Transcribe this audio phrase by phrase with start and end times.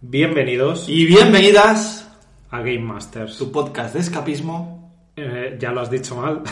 [0.00, 2.08] Bienvenidos Y bienvenidas
[2.50, 3.36] a Game Masters.
[3.36, 4.92] tu podcast de escapismo.
[5.16, 6.42] Eh, ya lo has dicho mal.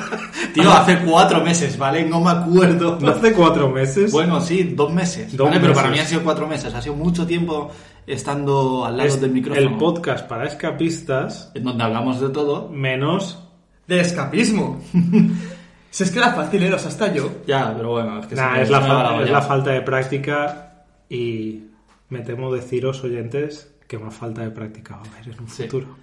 [0.54, 2.04] Tío, hace cuatro meses, ¿vale?
[2.04, 2.98] No me acuerdo.
[3.00, 4.10] ¿No hace cuatro meses?
[4.10, 5.36] Bueno, sí, dos meses.
[5.36, 5.60] Dos ¿vale?
[5.60, 5.96] Pero para meses.
[5.96, 6.74] mí han sido cuatro meses.
[6.74, 7.70] Ha sido mucho tiempo
[8.06, 9.68] estando al lado Es del micrófono.
[9.68, 12.68] el podcast para escapistas En donde hablamos de todo.
[12.70, 13.40] menos...
[13.86, 14.80] De escapismo.
[15.90, 16.72] si es que era fácil, ¿eh?
[16.74, 17.30] Hasta yo.
[17.46, 21.64] Ya, pero bueno, es que Nah, es, la falta, es la falta de práctica y
[22.08, 25.64] me temo deciros, oyentes, que más falta de práctica va a haber en un Sí.
[25.64, 25.96] futuro.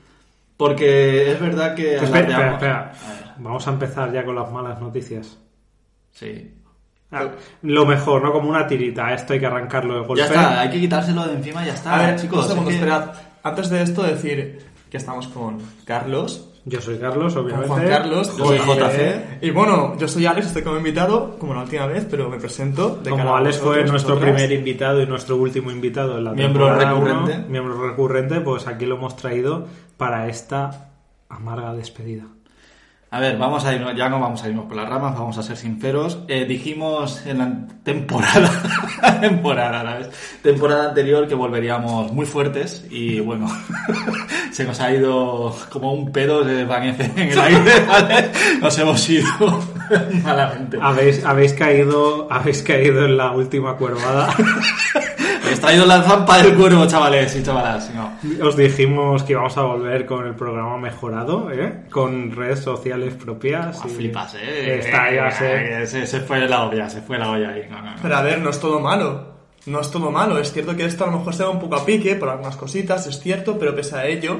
[0.58, 1.96] Porque es verdad que.
[1.96, 2.80] Espera, espera, alardeamos- espera.
[2.80, 5.40] A ver, Vamos a empezar ya con las malas noticias.
[6.12, 6.54] Sí.
[7.12, 7.28] Ah,
[7.64, 8.32] lo mejor, ¿no?
[8.32, 9.14] Como una tirita.
[9.14, 10.20] Esto hay que arrancarlo de golpe.
[10.22, 11.96] Ya está, hay que quitárselo de encima y ya está.
[11.96, 12.44] a ver, chicos.
[12.44, 13.12] un segundo, es que- esperad.
[13.44, 14.60] Antes de esto, decir
[14.90, 17.68] que estamos con Carlos, Yo soy Carlos, obviamente.
[17.68, 19.42] Juan Carlos, Yo soy JC.
[19.42, 23.00] Y bueno, yo soy Alex, estoy como invitado, como la última vez, pero me presento.
[23.04, 27.50] De Como Alex fue nuestro primer invitado y nuestro último invitado en la Miembro recurrente.
[27.50, 29.66] miembro recurrente, pues aquí lo hemos traído
[29.98, 30.92] para esta
[31.30, 32.26] amarga despedida.
[33.14, 35.44] A ver, vamos a irnos, ya no vamos a irnos por las ramas, vamos a
[35.44, 36.20] ser sinceros.
[36.30, 38.50] Eh, dijimos en la temporada,
[39.20, 40.10] temporada, ¿sabes?
[40.42, 43.50] temporada anterior que volveríamos muy fuertes y bueno,
[44.52, 48.32] se nos ha ido como un pedo, se desvanece en el aire, ¿vale?
[48.62, 49.28] Nos hemos ido
[50.24, 50.78] malamente.
[50.82, 54.34] Habéis, habéis caído, habéis caído en la última cuervada.
[55.52, 57.92] Habéis traído la zampa del cuervo, chavales y chavalas.
[57.94, 58.14] No.
[58.48, 61.84] Os dijimos que íbamos a volver con el programa mejorado, ¿eh?
[61.90, 63.78] Con redes sociales propias.
[63.82, 64.80] Ah, y flipas, eh.
[64.80, 65.86] Está iba a ser.
[65.88, 67.68] Se, se fue la olla, se fue la olla ahí.
[67.70, 67.98] No, no, no.
[68.02, 69.26] Pero a ver, no es todo malo.
[69.66, 70.38] No es todo malo.
[70.38, 72.56] Es cierto que esto a lo mejor se va un poco a pique por algunas
[72.56, 74.40] cositas, es cierto, pero pese a ello,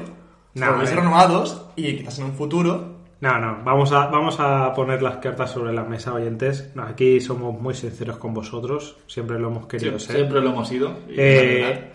[0.54, 3.01] No, renovados y quizás en un futuro.
[3.22, 6.72] No, no, vamos a, vamos a poner las cartas sobre la mesa, oyentes.
[6.74, 10.16] No, Aquí somos muy sinceros con vosotros, siempre lo hemos querido ser.
[10.16, 10.90] Siempre lo hemos ido.
[11.08, 11.92] y Eh,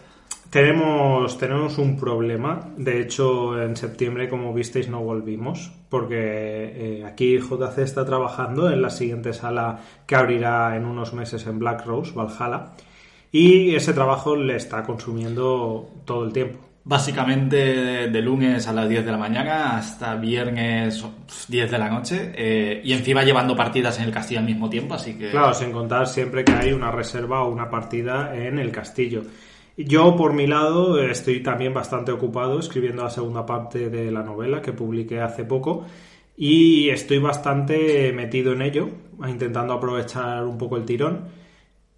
[0.49, 2.71] tenemos, tenemos un problema.
[2.77, 5.69] De hecho, en septiembre, como visteis, no volvimos.
[5.89, 11.45] Porque eh, aquí JC está trabajando en la siguiente sala que abrirá en unos meses
[11.45, 12.71] en Black Rose, Valhalla.
[13.33, 16.66] Y ese trabajo le está consumiendo todo el tiempo.
[16.87, 17.57] Básicamente
[18.07, 21.05] de, lunes a las 10 de la mañana hasta viernes
[21.49, 24.93] 10 de la noche eh, y encima llevando partidas en el castillo al mismo tiempo,
[24.93, 25.29] así que...
[25.29, 29.23] Claro, sin contar siempre que hay una reserva o una partida en el castillo.
[29.75, 34.61] Yo, por mi lado, estoy también bastante ocupado escribiendo la segunda parte de la novela
[34.61, 35.85] que publiqué hace poco
[36.37, 38.87] y estoy bastante metido en ello,
[39.27, 41.25] intentando aprovechar un poco el tirón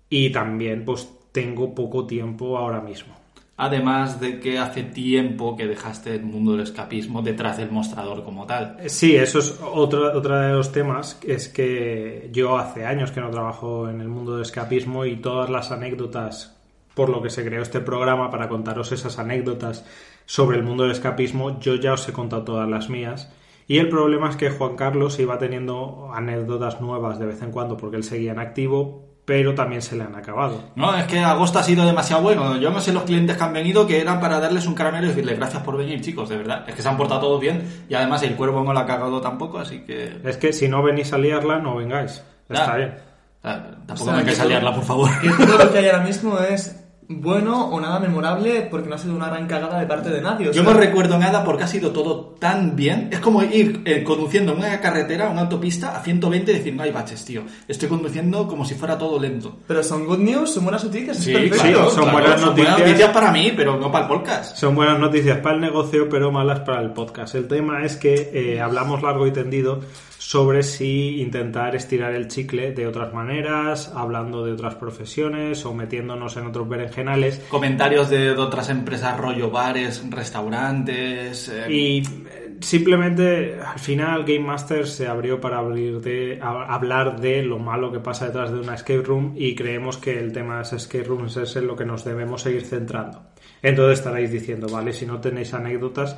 [0.10, 3.20] y también pues tengo poco tiempo ahora mismo.
[3.62, 8.46] Además de que hace tiempo que dejaste el mundo del escapismo detrás del mostrador como
[8.46, 8.78] tal.
[8.88, 13.30] Sí, eso es otro, otro de los temas, es que yo hace años que no
[13.30, 16.56] trabajo en el mundo del escapismo y todas las anécdotas
[16.94, 19.86] por lo que se creó este programa para contaros esas anécdotas
[20.26, 23.30] sobre el mundo del escapismo, yo ya os he contado todas las mías.
[23.68, 27.76] Y el problema es que Juan Carlos iba teniendo anécdotas nuevas de vez en cuando
[27.76, 30.72] porque él seguía en activo, pero también se le han acabado.
[30.74, 32.58] No, es que agosto ha sido demasiado bueno.
[32.58, 35.10] Yo no sé los clientes que han venido que eran para darles un caramelo y
[35.10, 36.68] decirles gracias por venir, chicos, de verdad.
[36.68, 39.22] Es que se han portado todos bien y además el cuervo no lo ha cagado
[39.22, 40.20] tampoco, así que...
[40.24, 42.24] Es que si no venís a liarla, no vengáis.
[42.50, 42.96] Está bien.
[43.44, 45.12] Ah, Tampoco O sea, me hay que que salirla, por favor.
[45.22, 48.98] Que todo lo que hay ahora mismo es bueno o nada memorable porque no ha
[49.00, 50.50] sido una gran cagada de parte de nadie.
[50.50, 53.10] o Yo sea, no recuerdo nada porque ha sido todo tan bien.
[53.12, 56.84] Es como ir eh, conduciendo en una carretera, una autopista, a 120 y decir, no
[56.84, 57.42] hay baches, tío.
[57.68, 59.58] Estoy conduciendo como si fuera todo lento.
[59.68, 61.64] Pero son good news, son buenas noticias, Sí, es perfecto.
[61.80, 63.10] claro, son buenas noticias.
[63.12, 64.56] para mí, pero no para el podcast.
[64.56, 67.34] Son buenas noticias para el negocio, pero malas para el podcast.
[67.34, 69.80] El tema es que eh, hablamos largo y tendido
[70.30, 76.38] sobre si intentar estirar el chicle de otras maneras, hablando de otras profesiones o metiéndonos
[76.38, 77.40] en otros berenjenales.
[77.50, 81.50] Comentarios de, de otras empresas, rollo bares, restaurantes.
[81.50, 87.20] eh, Y eh, simplemente al final Game Master se abrió para abrir de, a- hablar
[87.20, 90.54] de lo malo que pasa detrás de una escape room y creemos que el tema
[90.54, 93.24] de las escape rooms es en lo que nos debemos seguir centrando.
[93.64, 96.16] Entonces estaréis diciendo, vale, si no tenéis anécdotas,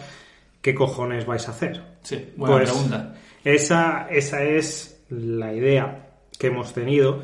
[0.61, 1.81] ¿qué cojones vais a hacer?
[2.03, 3.15] Sí, buena Pues, pregunta.
[3.43, 7.23] Esa, esa es la idea que hemos tenido,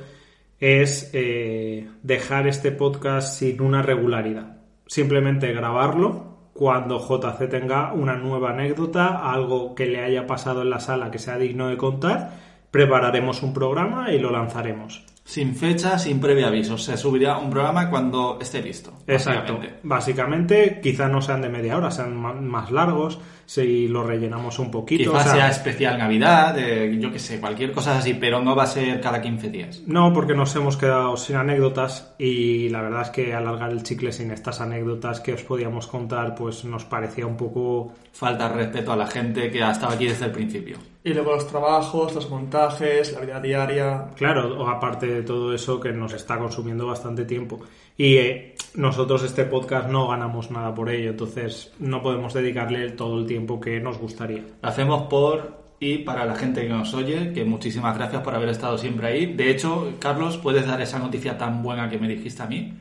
[0.59, 4.57] es eh, dejar este podcast sin una regularidad.
[4.87, 10.79] Simplemente grabarlo cuando JC tenga una nueva anécdota, algo que le haya pasado en la
[10.79, 12.31] sala que sea digno de contar,
[12.71, 15.05] prepararemos un programa y lo lanzaremos.
[15.27, 16.77] Sin fecha, sin previo aviso.
[16.77, 18.93] Se subirá un programa cuando esté listo.
[19.05, 19.55] Exacto.
[19.55, 19.79] básicamente.
[19.83, 25.11] Básicamente, quizá no sean de media hora, sean más largos, si lo rellenamos un poquito.
[25.11, 28.55] Quizás o sea, sea especial Navidad, eh, yo qué sé, cualquier cosa así, pero no
[28.55, 29.81] va a ser cada 15 días.
[29.85, 34.13] No, porque nos hemos quedado sin anécdotas y la verdad es que alargar el chicle
[34.13, 37.91] sin estas anécdotas que os podíamos contar, pues nos parecía un poco...
[38.13, 40.77] Falta de respeto a la gente que ha estado aquí desde el principio.
[41.03, 44.07] Y luego los trabajos, los montajes, la vida diaria.
[44.15, 47.59] Claro, o aparte de todo eso que nos está consumiendo bastante tiempo.
[47.95, 53.19] Y eh, nosotros este podcast no ganamos nada por ello, entonces no podemos dedicarle todo
[53.19, 54.43] el tiempo que nos gustaría.
[54.61, 58.49] Lo hacemos por y para la gente que nos oye, que muchísimas gracias por haber
[58.49, 59.33] estado siempre ahí.
[59.33, 62.73] De hecho, Carlos, ¿puedes dar esa noticia tan buena que me dijiste a mí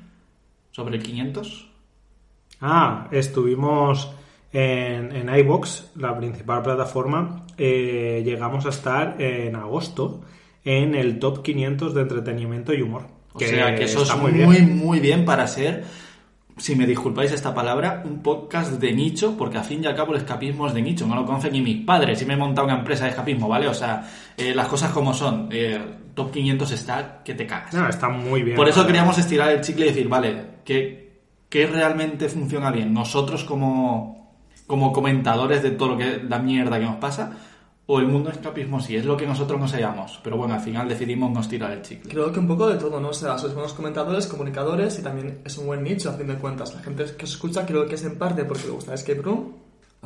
[0.71, 1.71] sobre el 500?
[2.61, 4.11] Ah, estuvimos
[4.53, 10.23] en, en iVoox, la principal plataforma, eh, llegamos a estar en agosto
[10.65, 13.07] en el top 500 de entretenimiento y humor.
[13.33, 14.77] O sea, que eso está es muy muy, bien.
[14.77, 15.85] muy bien para ser,
[16.57, 20.13] si me disculpáis esta palabra, un podcast de nicho, porque al fin y al cabo
[20.13, 22.67] el escapismo es de nicho, no lo conocen ni mis padres, y me he montado
[22.67, 23.69] una empresa de escapismo, ¿vale?
[23.69, 25.79] O sea, eh, las cosas como son, eh,
[26.15, 27.75] top 500 está que te cagas.
[27.75, 28.57] No, está muy bien.
[28.57, 32.93] Por eso queríamos estirar el chicle y decir, vale, ¿qué, qué realmente funciona bien?
[32.93, 34.16] ¿Nosotros como,
[34.67, 37.33] como comentadores de todo lo que la mierda que nos pasa?
[37.89, 38.97] ¿O el mundo escapismo sí?
[38.97, 40.19] Es lo que nosotros nos hallamos.
[40.25, 42.11] Pero bueno, al final decidimos no estirar el chicle.
[42.11, 43.11] Creo que un poco de todo, ¿no?
[43.11, 46.35] O sea, sois buenos comentadores, comunicadores y también es un buen nicho a fin de
[46.35, 46.75] cuentas.
[46.75, 49.53] La gente que os escucha creo que es en parte porque le gusta escape room,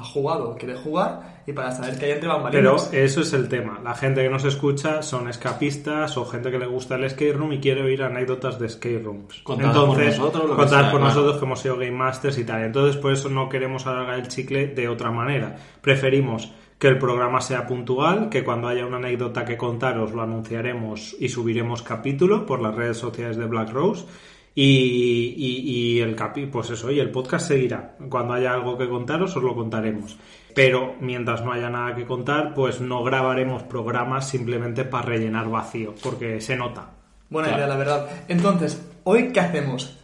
[0.01, 2.93] ha jugado, quiere jugar y para saber que hay entre Pero bambalinas.
[2.93, 3.81] eso es el tema.
[3.85, 7.53] La gente que nos escucha son escapistas o gente que le gusta el skate room
[7.53, 9.41] y quiere oír anécdotas de skate rooms.
[9.43, 11.15] Contadas por Entonces, nosotros, lo que contar sea, por claro.
[11.15, 12.65] nosotros que hemos sido game masters y tal.
[12.65, 15.57] Entonces, por eso no queremos alargar el chicle de otra manera.
[15.81, 21.15] Preferimos que el programa sea puntual, que cuando haya una anécdota que contaros lo anunciaremos
[21.21, 24.07] y subiremos capítulo por las redes sociales de Black Rose.
[24.55, 27.95] Y, y- y el capi, pues eso, y el podcast seguirá.
[28.09, 30.19] Cuando haya algo que contaros, os lo contaremos.
[30.55, 35.95] Pero mientras no haya nada que contar, pues no grabaremos programas simplemente para rellenar vacío,
[36.03, 36.91] porque se nota.
[37.29, 37.63] Buena Claro.
[37.63, 38.07] idea, la verdad.
[38.27, 39.97] Entonces, ¿hoy qué hacemos?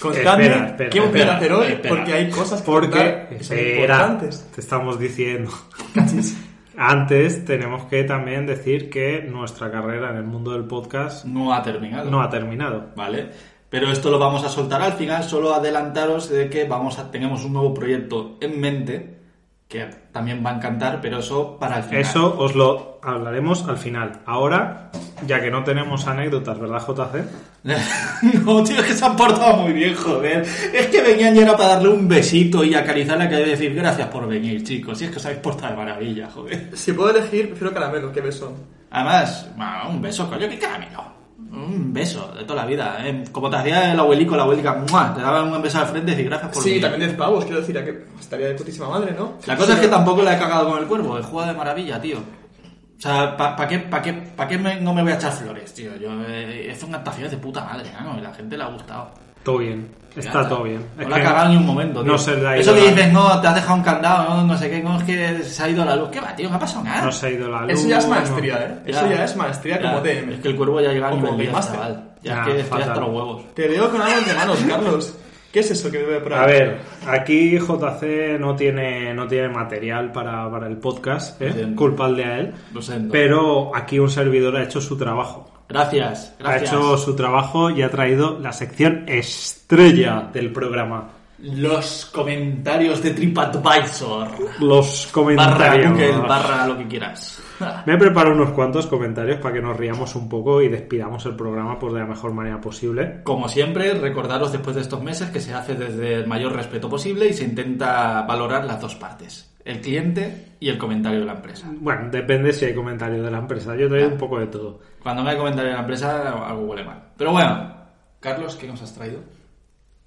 [0.00, 1.94] Contadme Espera, espera, qué vamos a hacer hoy espera.
[1.94, 4.50] porque hay cosas que Porque, contar que son espera, importantes.
[4.54, 5.50] te estamos diciendo.
[5.94, 6.36] Cachis.
[6.74, 11.62] Antes tenemos que también decir que nuestra carrera en el mundo del podcast No ha
[11.62, 12.10] terminado.
[12.10, 12.86] no ha terminado.
[12.96, 13.28] ¿Vale?
[13.72, 17.42] Pero esto lo vamos a soltar al final, solo adelantaros de que vamos a, tenemos
[17.42, 19.18] un nuevo proyecto en mente
[19.66, 22.00] que también va a encantar, pero eso para el final.
[22.02, 24.20] Eso os lo hablaremos al final.
[24.26, 24.90] Ahora,
[25.26, 27.24] ya que no tenemos anécdotas, ¿verdad, JC?
[28.44, 30.46] no, tío, es que se han portado muy bien, joder.
[30.74, 34.28] Es que venían y era para darle un besito y acariciarle que decir gracias por
[34.28, 35.00] venir, chicos.
[35.00, 36.76] Y es que os habéis portado de maravilla, joder.
[36.76, 38.54] Si puedo elegir, prefiero caramelo que beso.
[38.90, 39.48] Además,
[39.88, 41.21] un beso, coño, qué caramelo.
[41.52, 43.24] Un beso de toda la vida, ¿eh?
[43.30, 45.12] Como te hacía el abuelico, la abuelica, ¡mua!
[45.14, 46.82] te daban un beso al frente y decir gracias por Sí, venir.
[46.82, 49.34] también 10 pavos, quiero decir, a que estaría de putísima madre, ¿no?
[49.46, 52.00] La cosa es que tampoco la he cagado con el cuervo, he jugado de maravilla,
[52.00, 52.18] tío.
[52.18, 55.74] O sea, ¿para qué, pa qué, pa qué me- no me voy a echar flores,
[55.74, 55.94] tío?
[55.96, 58.16] Yo eh, he hecho unas actuaciones de puta madre, ¿no?
[58.16, 59.10] Y la gente le ha gustado.
[59.42, 59.88] Todo bien.
[60.14, 60.84] Está todo bien.
[60.98, 62.12] No la ha cagado ni un momento, tío.
[62.12, 64.28] No se le ha ido Eso que la- dices, no, te has dejado un candado,
[64.34, 66.10] no, no sé qué, no, es que se ha ido la luz.
[66.10, 66.50] ¿Qué va, tío?
[66.50, 67.02] No ha pasado nada.
[67.06, 67.72] No se ha ido la luz.
[67.72, 68.90] Eso ya es no- maestría, ¿eh?
[68.90, 70.32] Eso ya es maestría Ya, como DM.
[70.34, 71.76] Es que el cuervo ya llega a O nivel como 10, Game Master.
[71.80, 72.10] chaval.
[72.22, 73.54] Ya, Ya, es que estoy hasta los huevos.
[73.54, 75.18] Te veo con algo entre manos, Carlos.
[75.50, 76.40] ¿Qué es eso que bebe por ahí?
[76.40, 81.72] A ver, aquí JC no tiene, no tiene material para, para el podcast, ¿eh?
[81.74, 82.54] Culpable a él.
[82.74, 83.12] Lo siento.
[83.12, 85.50] Pero aquí un servidor ha hecho su trabajo.
[85.72, 86.72] Gracias, gracias.
[86.72, 91.08] Ha hecho su trabajo y ha traído la sección estrella del programa.
[91.38, 94.28] Los comentarios de TripAdvisor.
[94.60, 95.92] Los Barra comentarios.
[95.92, 97.42] Google, barra lo que quieras.
[97.86, 101.34] Me he preparado unos cuantos comentarios para que nos riamos un poco y despidamos el
[101.34, 103.22] programa pues, de la mejor manera posible.
[103.24, 107.26] Como siempre, recordaros después de estos meses que se hace desde el mayor respeto posible
[107.26, 111.70] y se intenta valorar las dos partes, el cliente y el comentario de la empresa.
[111.72, 113.76] Bueno, depende si hay comentarios de la empresa.
[113.76, 114.80] Yo traigo un poco de todo.
[115.02, 117.02] Cuando no hay comentario de la empresa, algo huele mal.
[117.16, 117.74] Pero bueno,
[118.20, 119.20] Carlos, ¿qué nos has traído?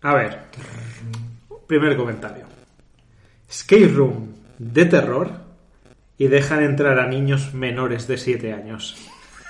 [0.01, 0.39] A ver,
[1.67, 2.45] primer comentario.
[3.51, 5.31] Skate Room de terror
[6.17, 8.95] y dejan entrar a niños menores de 7 años.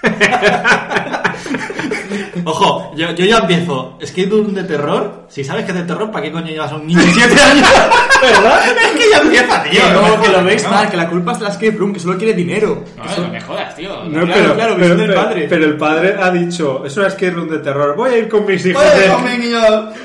[2.45, 3.97] Ojo, yo, yo ya empiezo.
[4.05, 5.25] Skate Room de terror.
[5.29, 7.41] Si sabes que es de terror, ¿para qué coño llevas a un niño de 7
[7.41, 7.67] años?
[8.21, 8.59] ¿Verdad?
[8.67, 9.81] Es que ya empieza, tío.
[9.93, 10.69] No no, que lo veis no.
[10.69, 12.83] mal, que la culpa es de la escape room, que solo quiere dinero.
[12.95, 14.03] No, solo- no me jodas, tío.
[14.05, 15.47] No, Claro, pero, claro, pero, pero- padre.
[15.49, 18.45] pero el padre ha dicho, es una escape room de terror, voy a ir con
[18.45, 18.83] mis hijos.
[18.83, 19.59] Oye, de- con mi niño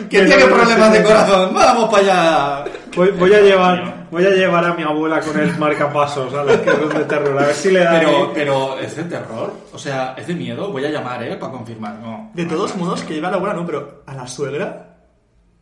[0.08, 1.50] que tiene problemas de corazón.
[1.54, 2.64] Vamos para allá.
[2.96, 6.52] Voy, voy a llevar, voy a llevar a mi abuela con el marcapasos a la
[6.54, 9.52] escape room de terror, a ver si le da Pero, pero, ¿es de terror?
[9.72, 10.70] O sea, ¿es de miedo?
[10.72, 11.36] Voy a llamar, ¿eh?
[11.36, 11.94] Para confirmar.
[12.00, 12.30] No.
[12.34, 14.96] De todos modos, que lleva a la abuela, no, pero a la suegra.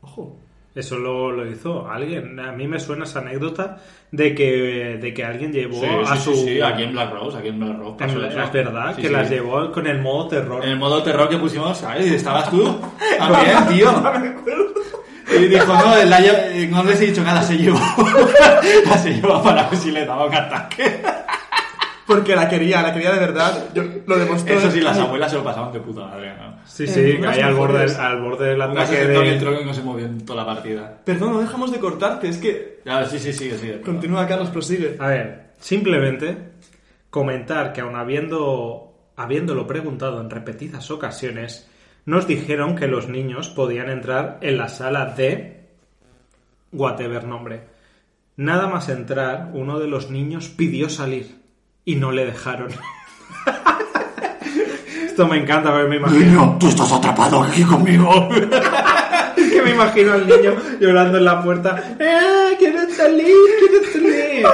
[0.01, 0.37] Ojo.
[0.75, 2.39] Eso lo, lo hizo alguien.
[2.39, 3.79] A mí me suena esa anécdota
[4.13, 6.35] de que, de que alguien llevó Sí, a sí, su...
[6.35, 7.97] sí, sí, aquí en Black Rose, aquí en Black Rose.
[7.99, 8.43] pasó en- eso.
[8.43, 9.13] es verdad, Sí, que sí.
[9.15, 10.63] las llevó con el modo terror.
[10.63, 12.07] En el modo terror que pusimos, ¿sabes?
[12.07, 12.63] Y estabas tú
[13.19, 13.91] también, tío.
[15.37, 17.79] Y dijo, no, la lle- no les he dicho nada, se llevó.
[18.87, 21.03] la se llevó para ver si le daba un ataque.
[22.07, 23.67] Porque la quería, la quería de verdad.
[23.75, 24.57] Yo lo demostré.
[24.57, 26.57] Eso sí, las abuelas se lo pasaban de puta madre, ¿no?
[26.65, 29.37] Sí, Eh, sí, unas ahí al borde, al borde del ataque el de...
[29.39, 30.99] trono y no se movió en toda la partida.
[31.05, 32.81] Perdón, no dejamos de cortarte, es que.
[32.87, 33.81] Ya, sí, sí, sigue, sigue.
[33.83, 34.97] Continúa, Carlos, prosigue.
[34.99, 36.35] A ver, simplemente
[37.11, 41.69] comentar que aun habiendo, habiéndolo preguntado en repetidas ocasiones,
[42.09, 45.69] nos dijeron que los niños podían entrar en la sala de
[46.73, 47.69] whatever nombre.
[48.35, 51.43] Nada más entrar, uno de los niños pidió salir
[51.85, 52.69] y no le dejaron.
[55.05, 58.31] Esto me encanta, porque me imagino, Niño, tú estás atrapado aquí conmigo.
[59.69, 61.97] me imagino al niño llorando en la puerta.
[61.99, 64.47] ¡Eh, quiero salir, quiero salir!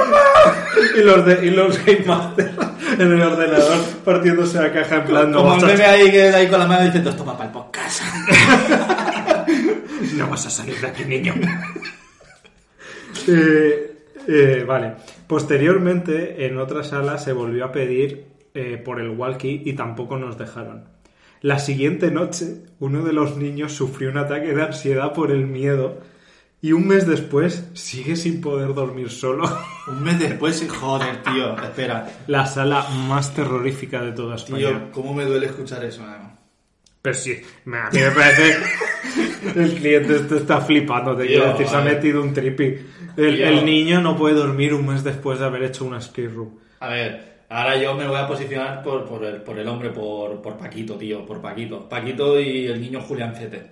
[0.97, 2.51] y los, de, y los Game Masters
[2.99, 6.47] en el ordenador partiéndose la caja en plan, no Como el a, ahí que ahí
[6.47, 8.01] con la mano diciendo, esto va para el podcast.
[10.17, 11.33] no vas a salir de aquí, niño.
[13.27, 14.93] Eh, eh, vale.
[15.27, 20.37] Posteriormente, en otra sala se volvió a pedir eh, por el walkie y tampoco nos
[20.37, 20.94] dejaron.
[21.45, 26.01] La siguiente noche, uno de los niños sufrió un ataque de ansiedad por el miedo
[26.59, 29.43] y un mes después sigue sin poder dormir solo.
[29.87, 32.09] Un mes después, joder, tío, espera.
[32.25, 34.57] La sala más terrorífica de toda España.
[34.69, 36.35] Tío, ¿cómo me duele escuchar eso, mano?
[37.03, 38.55] Pero sí, me- a mí me parece.
[39.55, 42.77] el cliente este está flipando, te quiero decir, se ha metido un trippy.
[43.17, 46.57] El, el niño no puede dormir un mes después de haber hecho una escape room.
[46.79, 50.41] A ver, ahora yo me voy a posicionar por, por, el, por el hombre, por,
[50.41, 51.87] por Paquito, tío, por Paquito.
[51.87, 53.71] Paquito y el niño Julián Cete.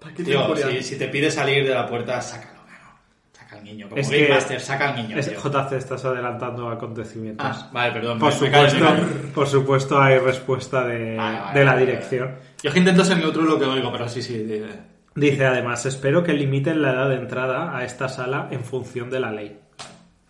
[0.00, 0.70] ¿Para qué te Tío, Julián?
[0.72, 2.98] si, si te pide salir de la puerta, sácalo, mano.
[3.32, 3.88] Saca al niño.
[3.88, 5.16] Como Es Game que- Master, saca al niño.
[5.18, 5.38] Es- tío.
[5.40, 7.46] JC, estás adelantando acontecimientos.
[7.48, 8.18] Ah, vale, perdón.
[8.18, 9.06] por, me- supuesto, me callo.
[9.34, 12.28] por supuesto, hay respuesta de, Vale, vale, de la vale, dirección.
[12.28, 12.40] vale.
[12.62, 14.38] Yo es que intento ser neutro en lo que oigo, pero sí, sí.
[14.38, 19.10] de- Dice además: Espero que limiten la edad de entrada a esta sala en función
[19.10, 19.58] de la ley.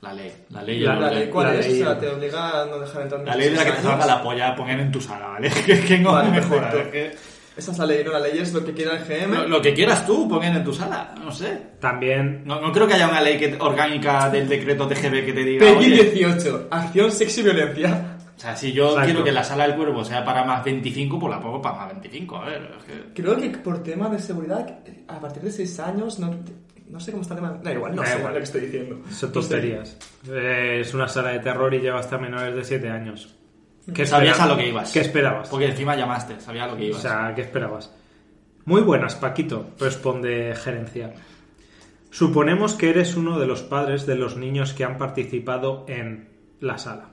[0.05, 0.33] La ley.
[0.51, 0.81] La ley.
[0.81, 1.67] La- el ¿La ley cuál la es?
[1.69, 3.83] ley- O sea, te obliga a no dejar entrar La ley de la que te
[3.83, 5.51] salga la polla, pongan en tu sala, ¿vale?
[5.67, 6.79] que, que no Vale, me jodas, perfecto.
[6.99, 9.35] es que- Esa es la ley, no la ley es lo que quiera el GM.
[9.35, 11.57] Lo, lo que quieras tú, pongan en tu sala, no sé.
[11.81, 15.45] También No, no creo que haya una ley que, orgánica del decreto TGB que te
[15.45, 15.65] diga.
[15.67, 18.17] PEGI oye, 18, acción, sexo y violencia.
[18.37, 19.05] o sea, si yo Exacto.
[19.07, 21.89] quiero que la sala del cuervo sea para más 25, pues la pongo para más
[21.93, 22.37] 25.
[22.37, 23.23] A ver, es que.
[23.23, 24.67] Creo que por tema de seguridad,
[25.07, 26.35] a partir de 6 años, no,
[26.89, 27.59] no sé cómo está el tema.
[27.63, 28.33] Da igual, no Da sé igual.
[28.35, 29.01] lo que estoy diciendo.
[29.11, 29.97] son tonterías.
[30.29, 33.35] Eh, es una sala de terror y lleva hasta menores de 7 años.
[33.93, 34.93] ¿Qué Sabías a lo que ibas.
[34.93, 35.49] ¿Qué esperabas?
[35.49, 37.03] Porque encima llamaste, sabía lo que O ibas.
[37.03, 37.95] sea, ¿qué esperabas?
[38.65, 41.13] Muy buenas, Paquito, responde gerencia.
[42.11, 46.29] Suponemos que eres uno de los padres de los niños que han participado en
[46.61, 47.11] la sala.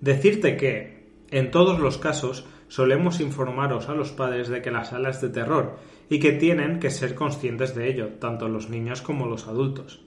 [0.00, 5.10] Decirte que, en todos los casos, solemos informaros a los padres de que la sala
[5.10, 5.78] es de terror
[6.08, 10.00] y que tienen que ser conscientes de ello, tanto los niños como los adultos.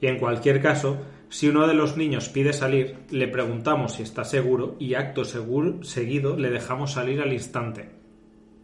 [0.00, 4.24] Y en cualquier caso, si uno de los niños pide salir, le preguntamos si está
[4.24, 7.90] seguro y acto seguro, seguido le dejamos salir al instante.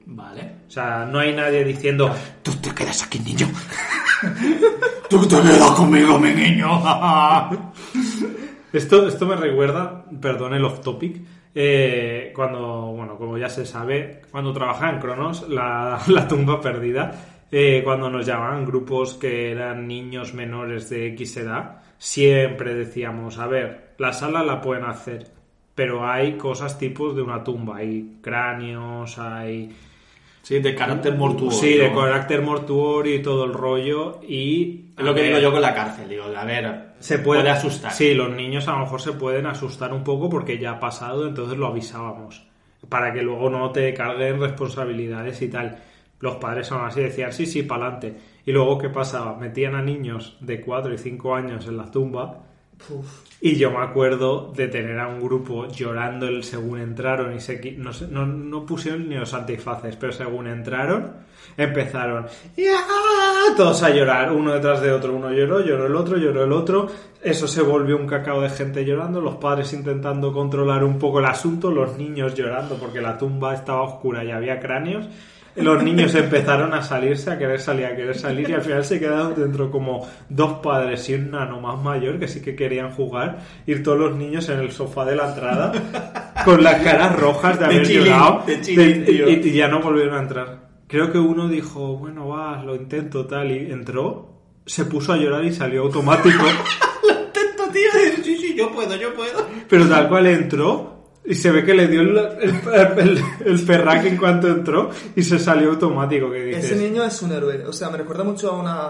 [0.07, 0.53] Vale.
[0.67, 3.49] O sea, no hay nadie diciendo, Tú te quedas aquí, niño.
[5.11, 6.83] Tú te quedas conmigo, mi niño.
[8.73, 11.23] Esto, esto me recuerda, perdón el off topic,
[11.59, 17.47] eh, cuando, bueno, como ya se sabe, cuando trabajaba en Cronos, la, la tumba perdida,
[17.51, 23.47] eh, cuando nos llamaban grupos que eran niños menores de X edad, siempre decíamos, a
[23.47, 25.29] ver, la sala la pueden hacer,
[25.75, 29.75] pero hay cosas tipos de una tumba, hay cráneos, hay...
[30.43, 31.59] Sí, de carácter mortuorio.
[31.59, 34.86] Sí, de carácter mortuorio y todo el rollo y...
[34.97, 36.09] Es lo que digo yo con la cárcel.
[36.09, 37.93] Digo, a ver, se puede, asustar.
[37.93, 41.27] Sí, los niños a lo mejor se pueden asustar un poco porque ya ha pasado,
[41.27, 42.47] entonces lo avisábamos.
[42.89, 45.79] Para que luego no te carguen responsabilidades y tal.
[46.21, 48.17] Los padres aún así decían, sí, sí, para adelante.
[48.47, 49.37] Y luego, ¿qué pasaba?
[49.37, 52.46] Metían a niños de 4 y 5 años en la tumba
[53.41, 57.77] Y yo me acuerdo de tener a un grupo llorando el según entraron y se,
[57.77, 61.13] no, no, no pusieron ni los antifaces, pero según entraron,
[61.57, 62.81] empezaron "Ya",
[63.57, 65.15] todos a llorar, uno detrás de otro.
[65.15, 66.87] Uno lloró, lloró el otro, lloró el otro.
[67.23, 71.27] Eso se volvió un cacao de gente llorando, los padres intentando controlar un poco el
[71.27, 75.07] asunto, los niños llorando porque la tumba estaba oscura y había cráneos.
[75.57, 79.01] Los niños empezaron a salirse, a querer salir, a querer salir y al final se
[79.01, 83.39] quedaron dentro como dos padres y un nano más mayor que sí que querían jugar,
[83.67, 85.73] ir todos los niños en el sofá de la entrada
[86.45, 89.29] con las caras rojas de haber chilling, llorado de chilling, de- tío.
[89.31, 90.67] y, y ya no volvieron a entrar.
[90.89, 95.45] Creo que uno dijo, bueno, va, lo intento tal y entró, se puso a llorar
[95.45, 96.39] y salió automático,
[97.09, 98.23] Intento, tío.
[98.23, 99.47] Sí, sí, yo puedo, yo puedo.
[99.69, 100.96] pero tal cual entró
[101.27, 105.23] y se ve que le dio el, el, el, el ferraque en cuanto entró y
[105.23, 106.31] se salió automático.
[106.31, 107.65] Que dices, Ese niño es un héroe.
[107.67, 108.83] O sea, me recuerda mucho a una,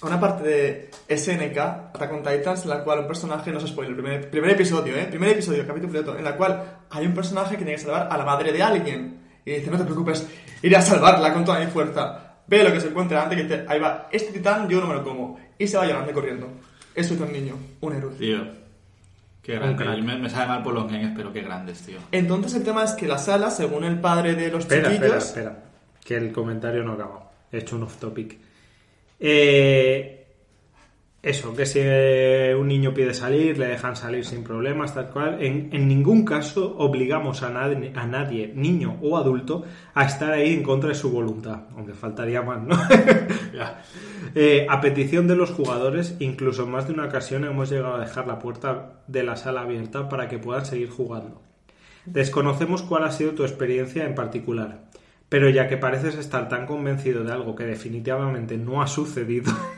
[0.00, 3.68] a una parte de SNK, Attack on Titans, en la cual un personaje, no se
[3.68, 5.06] spoiler, primer, primer episodio, ¿eh?
[5.10, 8.16] Primer episodio, capítulo piloto, en la cual hay un personaje que tiene que salvar a
[8.16, 9.18] la madre de alguien.
[9.44, 10.26] Y dice, no te preocupes,
[10.62, 12.24] iré a salvarla con toda mi fuerza.
[12.46, 14.94] Ve lo que se encuentra antes, que dice, ahí va, este titán yo no me
[14.94, 15.38] lo como.
[15.58, 16.48] Y se va llorando y corriendo.
[16.94, 18.14] Eso es un niño, un héroe.
[18.14, 18.57] Tío.
[19.48, 20.02] Qué grande.
[20.02, 21.96] Me, me sabe mal por los nenes, pero qué grandes, tío.
[22.12, 25.24] Entonces el tema es que la sala, según el padre de los Espera, chiquillos...
[25.24, 25.64] espera, espera.
[26.04, 27.30] Que el comentario no ha acabado.
[27.50, 28.36] He hecho un off topic.
[29.18, 30.17] Eh,
[31.20, 35.42] eso, que si eh, un niño pide salir, le dejan salir sin problemas, tal cual.
[35.42, 40.54] En, en ningún caso obligamos a nadie, a nadie, niño o adulto, a estar ahí
[40.54, 41.62] en contra de su voluntad.
[41.76, 42.78] Aunque faltaría más, ¿no?
[44.34, 48.00] Eh, a petición de los jugadores, incluso en más de una ocasión hemos llegado a
[48.00, 51.40] dejar la puerta de la sala abierta para que puedan seguir jugando.
[52.04, 54.84] Desconocemos cuál ha sido tu experiencia en particular,
[55.28, 59.52] pero ya que pareces estar tan convencido de algo que definitivamente no ha sucedido,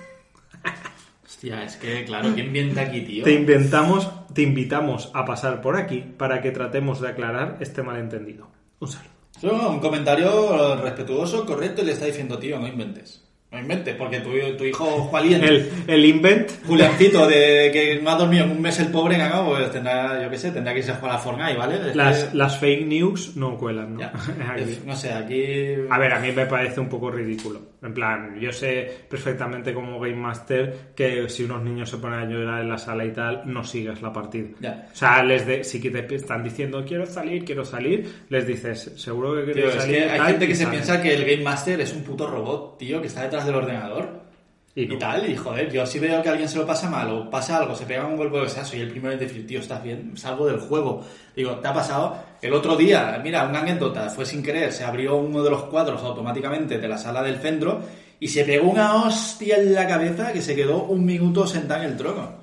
[1.41, 3.25] Hostia, es que, claro, ¿quién miente aquí, tío?
[3.25, 8.47] te inventamos, te invitamos a pasar por aquí para que tratemos de aclarar este malentendido.
[8.79, 9.71] Un saludo.
[9.71, 13.25] Un comentario respetuoso, correcto, y le está diciendo, tío, no inventes.
[13.51, 14.29] No inventes, porque tu,
[14.59, 18.79] tu hijo Jualien, El, el invent Juliancito, de que no ha dormido en un mes
[18.79, 21.57] el pobre, cagado, pues tendrá, yo qué sé, tendrá que irse a jugar a Fortnite,
[21.57, 21.95] ¿vale?
[21.95, 24.01] Las, que- las fake news no cuelan, ¿no?
[24.01, 24.13] ya.
[24.53, 24.63] Aquí.
[24.73, 25.43] Es- no sé, aquí...
[25.89, 27.63] A ver, a mí me parece un poco ridículo.
[27.83, 32.25] En plan, yo sé perfectamente como Game Master que si unos niños se ponen a
[32.27, 34.49] llorar en la sala y tal, no sigas la partida.
[34.61, 34.89] Ya.
[34.93, 39.35] O sea, les de, si te están diciendo quiero salir, quiero salir, les dices, seguro
[39.35, 39.97] que Tío, quieres es salir.
[39.97, 42.79] que hay tal", gente que se piensa que el Game Master es un puto robot,
[42.79, 44.30] tío, que está detrás del ordenador.
[44.75, 44.99] Y Y, no.
[44.99, 47.75] tal, y joder, yo si veo que alguien se lo pasa mal o pasa algo,
[47.75, 50.47] se pega un golpe o sea, soy el primero en decir, tío, estás bien, salgo
[50.47, 51.05] del juego.
[51.35, 52.17] Digo, ¿te ha pasado?
[52.41, 56.03] El otro día, mira, una anécdota, fue sin querer, se abrió uno de los cuadros
[56.03, 57.81] automáticamente de la sala del centro
[58.21, 61.91] y se pegó una hostia en la cabeza que se quedó un minuto sentado en
[61.91, 62.41] el trono.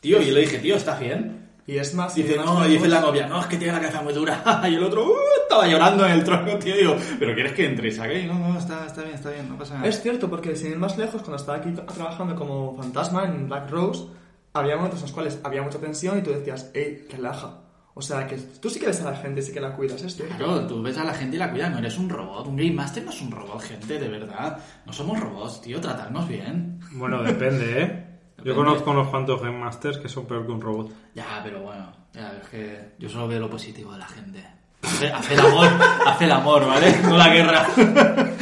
[0.00, 1.45] Tío, y yo le dije, tío, ¿estás bien?
[1.68, 2.14] Y es más...
[2.14, 4.12] Dice, y más no, lejos- dice la novia, no, es que tiene la cabeza muy
[4.12, 4.40] dura.
[4.70, 6.76] y el otro, "Uh", estaba llorando en el trono, tío.
[6.76, 8.24] Digo, ¿pero quieres que entre y saque?
[8.24, 9.88] No, no, está, está bien, está bien, no pasa nada.
[9.88, 13.68] Es cierto, porque sin ir más lejos, cuando estaba aquí trabajando como fantasma en Black
[13.70, 14.04] Rose,
[14.52, 17.62] había momentos en los cuales había mucha tensión y tú decías, hey, relaja.
[17.98, 20.14] O sea, que tú sí que ves a la gente, sí que la cuidas, es
[20.14, 20.36] cierto.
[20.36, 22.46] Claro, tú ves a la gente y la cuidas, no eres un robot.
[22.46, 24.58] Un Game Master no es un robot, gente, de verdad.
[24.84, 26.78] No somos robots, tío, tratarnos bien.
[26.92, 28.05] Bueno, depende, ¿eh?
[28.38, 28.54] Yo Depende.
[28.68, 30.90] conozco unos cuantos Game Masters que son peor que un robot.
[31.14, 34.44] Ya, pero bueno, ya, es que yo solo veo lo positivo de la gente.
[34.82, 35.66] Hace, hace el amor,
[36.06, 36.96] hace el amor, ¿vale?
[37.02, 37.66] No la guerra.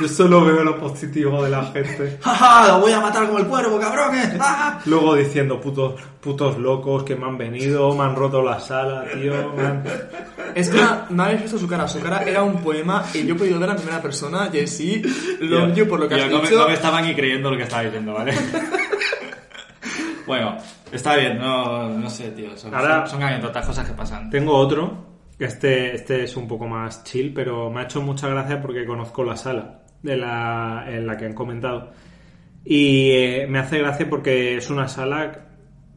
[0.00, 2.18] Yo solo veo lo positivo de la gente.
[2.22, 4.30] ¡Ja, Lo voy a matar como el cuervo, cabrones.
[4.38, 4.80] ¡Ja, ja!
[4.86, 9.52] Luego diciendo putos, putos locos que me han venido, me han roto la sala, tío.
[9.54, 9.84] me han-
[10.54, 11.86] Es que no- habéis visto su cara.
[11.86, 14.48] Su cara era un poema y yo he podido ver en primera persona.
[14.50, 15.02] Jesse,
[15.40, 16.60] love you por lo que Tío, has no me, dicho.
[16.62, 18.32] no me estaba ni creyendo lo que estaba diciendo, ¿vale?
[20.30, 20.56] Bueno,
[20.92, 22.56] está bien, no, no sé, tío.
[22.56, 24.30] Son, Ahora- son, son anécdotas, cosas que pasan.
[24.30, 25.10] Tengo otro.
[25.38, 29.24] Este, este es un poco más chill, pero me ha hecho mucha gracia porque conozco
[29.24, 31.90] la sala de la, en la que han comentado.
[32.64, 35.46] Y eh, me hace gracia porque es una sala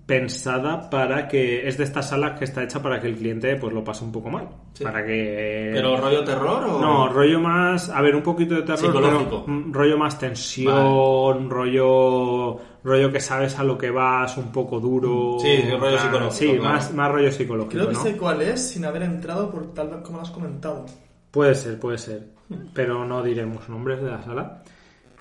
[0.06, 3.72] pensada para que es de estas salas que está hecha para que el cliente pues
[3.74, 4.84] lo pase un poco mal Sí.
[4.84, 6.82] para que ¿Pero rollo terror o...?
[6.82, 9.44] no rollo más a ver un poquito de terror Psicológico.
[9.46, 14.80] pero, mm, rollo más tensión rollo rollo que sabes a lo que vas un poco
[14.80, 16.64] duro Sí, rollo psicológico, sí claro.
[16.64, 18.04] más, más rollo psicológico Creo que ¿no?
[18.04, 20.86] sé cuál es sin haber entrado por tal vez como lo has comentado.
[21.32, 22.28] Puede ser, puede ser.
[22.74, 24.64] Pero no diremos nombres de la sala.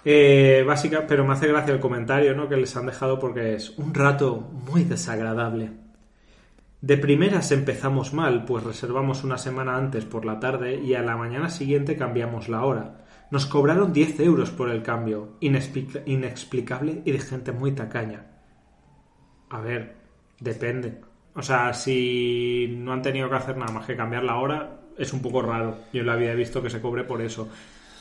[0.04, 2.48] Eh, básica, pero me hace gracia el comentario ¿no?
[2.48, 5.70] que les han dejado porque es un rato muy desagradable.
[6.80, 11.16] De primeras empezamos mal, pues reservamos una semana antes por la tarde y a la
[11.16, 13.04] mañana siguiente cambiamos la hora.
[13.32, 18.26] Nos cobraron 10 euros por el cambio, inexplica- inexplicable y de gente muy tacaña.
[19.50, 19.96] A ver,
[20.38, 21.00] Depende.
[21.34, 25.12] O sea, si no han tenido que hacer nada más que cambiar la hora, es
[25.12, 25.78] un poco raro.
[25.92, 27.48] Yo la había visto que se cobre por eso.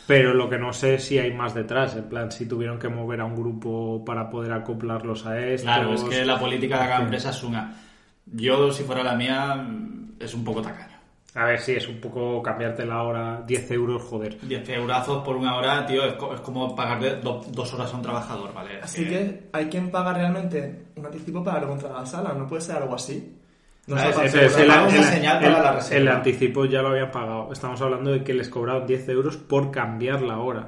[0.07, 1.95] Pero lo que no sé es si hay más detrás.
[1.95, 5.65] En plan, si tuvieron que mover a un grupo para poder acoplarlos a esto.
[5.67, 7.75] Claro, es que la política de cada empresa es una.
[8.25, 9.67] Yo, si fuera la mía,
[10.19, 10.90] es un poco tacaño.
[11.33, 14.37] A ver, sí, es un poco cambiarte la hora, 10 euros, joder.
[14.41, 17.95] 10 eurazos por una hora, tío, es, co- es como pagarle do- dos horas a
[17.95, 18.81] un trabajador, ¿vale?
[18.81, 22.45] Así que hay quien paga realmente un anticipo para luego entrar a la sala, ¿no
[22.47, 23.33] puede ser algo así?
[23.87, 25.97] No Ah, es- para es- el, el- una señal para el- la reserva.
[26.01, 27.49] el anticipo ya lo habían pagado.
[27.53, 30.59] Estamos hablando de que les cobraron 10 euros por cambiar la hora.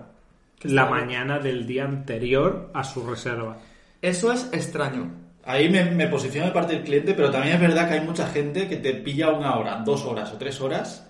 [0.63, 0.89] La extraño.
[0.89, 3.58] mañana del día anterior a su reserva.
[4.02, 5.12] Eso es extraño.
[5.45, 8.27] Ahí me, me posiciono de parte del cliente, pero también es verdad que hay mucha
[8.27, 11.08] gente que te pilla una hora, dos horas o tres horas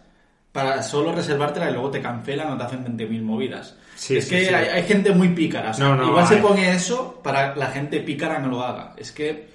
[0.51, 3.75] para solo reservártela y luego te cancelan o te hacen 20.000 movidas.
[3.95, 4.53] Sí, es sí, que sí.
[4.53, 5.71] Hay, hay gente muy pícara.
[5.71, 8.93] o sea, No, no, igual se pone eso para la gente pícara no lo haga.
[8.97, 9.52] Es que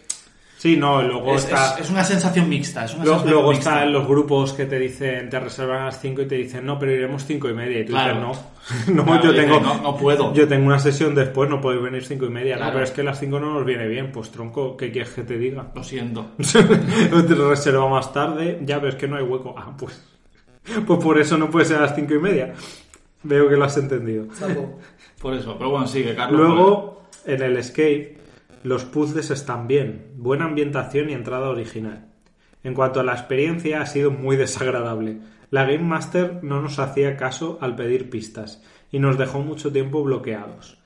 [0.58, 1.74] Sí, no, luego es, está...
[1.76, 2.84] es- es una sensación mixta.
[2.84, 3.74] Es una Lo- sensación luego mixta.
[3.76, 6.76] están los grupos que te dicen, te reservan a las 5 y te dicen, no,
[6.80, 7.78] pero iremos 5 y media.
[7.78, 8.14] Y tú Claro.
[8.28, 10.34] dices, no, no, Claro, yo dice, tengo, no- no puedo.
[10.34, 12.56] Yo tengo una sesión después, no podéis venir 5 y media.
[12.56, 12.70] Claro.
[12.70, 14.10] No, pero es que las 5 no nos viene bien.
[14.10, 15.68] Pues tronco, ¿qué quieres que te diga?
[15.72, 16.26] Lo siento.
[16.38, 19.54] te reserva más tarde, ya ves que no hay hueco.
[19.56, 20.04] Ah, pues,
[20.86, 22.52] pues por eso no puede ser a las 5 y media.
[23.22, 24.26] Veo que lo has entendido.
[25.20, 25.56] Por eso.
[25.56, 26.40] Pero bueno, sigue, Carlos.
[26.40, 28.16] Luego, en el escape,
[28.62, 32.08] los puzzles están bien, buena ambientación y entrada original.
[32.64, 35.20] En cuanto a la experiencia, ha sido muy desagradable.
[35.50, 40.02] La Game Master no nos hacía caso al pedir pistas y nos dejó mucho tiempo
[40.02, 40.78] bloqueados.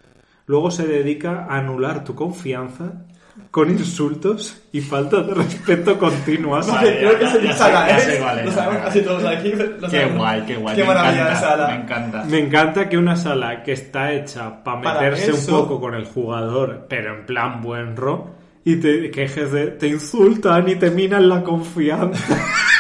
[0.47, 3.07] Luego se dedica a anular tu confianza
[3.51, 6.67] con insultos y falta de respeto continuas.
[6.67, 8.01] Vale, Creo que ya- es ya saga, ya ¿eh?
[8.01, 9.53] sé Lo sabemos casi todos aquí.
[9.53, 10.17] lo Qué sabemos.
[10.19, 10.77] guay, qué guay.
[10.77, 11.69] Qué me maravilla encanta, de sala.
[11.69, 12.25] Me encanta.
[12.25, 16.05] Me encanta que una sala que está hecha para Para meterse un poco con el
[16.05, 18.31] jugador, pero en plan buen ro,
[18.65, 22.37] y te quejes de te insultan y te minan la confianza.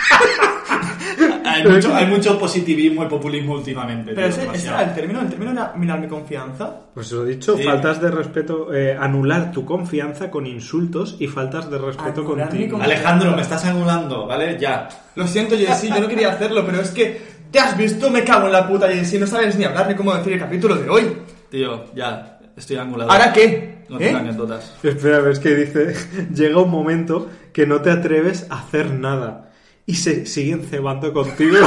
[1.62, 4.12] Hay mucho, hay mucho positivismo y populismo últimamente.
[4.14, 6.75] Pero tío, ese, ese era el término, el término era mirar mi confianza.
[6.94, 7.62] Pues lo he dicho, Sí.
[7.62, 12.57] faltas de respeto, eh, anular tu confianza con insultos y faltas de respeto confianza.
[12.83, 14.59] Alejandro, me estás anulando, ¿vale?
[14.61, 14.88] Ya.
[15.14, 17.20] Lo siento, Jessy, yo no quería hacerlo, pero es que
[17.51, 20.14] te has visto, me cago en la puta, Jessy, no sabes ni hablar ni cómo
[20.14, 21.16] decir el capítulo de hoy.
[21.51, 22.38] Tío, ya.
[22.57, 23.11] Estoy angulado.
[23.11, 23.85] ¿Ahora qué?
[23.88, 24.20] No tengo ¿Eh?
[24.20, 24.75] anécdotas.
[24.83, 25.94] Espera, ves que dice,
[26.35, 29.51] llega un momento que no te atreves a hacer nada
[29.87, 31.57] y se siguen cebando contigo.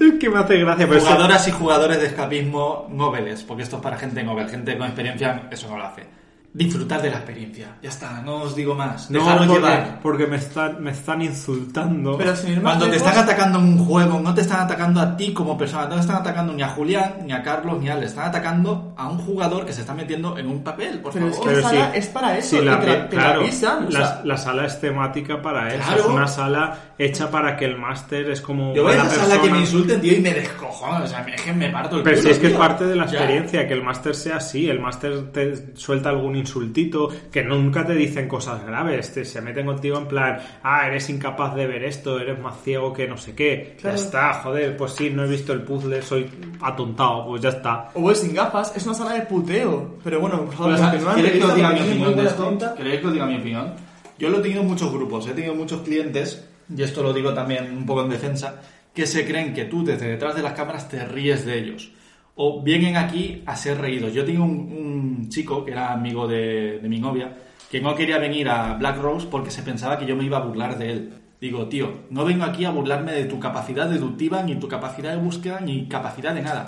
[0.00, 3.96] es que me hace gracia, Jugadoras y jugadores de escapismo noveles, porque esto es para
[3.96, 6.21] gente novel, gente con experiencia, eso no lo hace.
[6.54, 7.76] Disfrutar de la experiencia.
[7.82, 9.10] Ya está, no os digo más.
[9.10, 10.00] No, Dejaros porque, llevar.
[10.02, 12.18] porque me están, me están insultando.
[12.18, 14.60] Pero sin ir más Cuando te lejos, están atacando en un juego, no te están
[14.60, 17.80] atacando a ti como persona, no te están atacando ni a Julián, ni a Carlos,
[17.80, 20.98] ni a Ale, están atacando a un jugador que se está metiendo en un papel,
[21.00, 21.48] por Pero es favor.
[21.48, 23.86] que- Pero la sala es para eso, sí, la, te la- te la claro, avisan,
[23.86, 24.20] o la, sea.
[24.24, 25.84] la sala es temática para eso.
[25.86, 26.00] Claro.
[26.02, 28.74] Es una sala hecha para que el máster es como.
[28.74, 29.54] Yo voy a buena esa sala que persona.
[29.54, 32.28] me insulten, tío, y me descojono, o sea, es que me parto el Pero culo,
[32.28, 33.12] si es que es parte de la Ya.
[33.18, 37.94] experiencia, que el máster sea así, el máster te suelta algún insultito, que nunca te
[37.94, 42.18] dicen cosas graves, te, se meten contigo en plan, ah, eres incapaz de ver esto,
[42.20, 43.96] eres más ciego que no sé qué, Claro.
[43.96, 46.28] ya está, joder, pues sí, no he visto el puzzle, soy
[46.60, 47.88] atontado, pues ya está.
[47.94, 49.96] O es sin gafas, es una sala de puteo.
[50.04, 52.58] Pero bueno, por favor, continúa, ¿Queréis que os diga mi opinión de esto?
[52.76, 53.72] ¿Queréis que os diga mi opinión?
[54.18, 57.32] Yo lo he tenido en muchos grupos, he tenido muchos clientes, y esto lo digo
[57.34, 58.60] también un poco en defensa,
[58.94, 61.90] que se creen que tú desde detrás de las cámaras te ríes de ellos.
[62.34, 64.12] O vienen aquí a ser reídos.
[64.14, 67.36] Yo tengo un, un chico que era amigo de, de mi novia,
[67.70, 70.42] que no quería venir a Black Rose porque se pensaba que yo me iba a
[70.42, 71.12] burlar de él.
[71.40, 75.16] Digo, tío, no vengo aquí a burlarme de tu capacidad deductiva, ni tu capacidad de
[75.16, 76.64] búsqueda, ni capacidad de nada.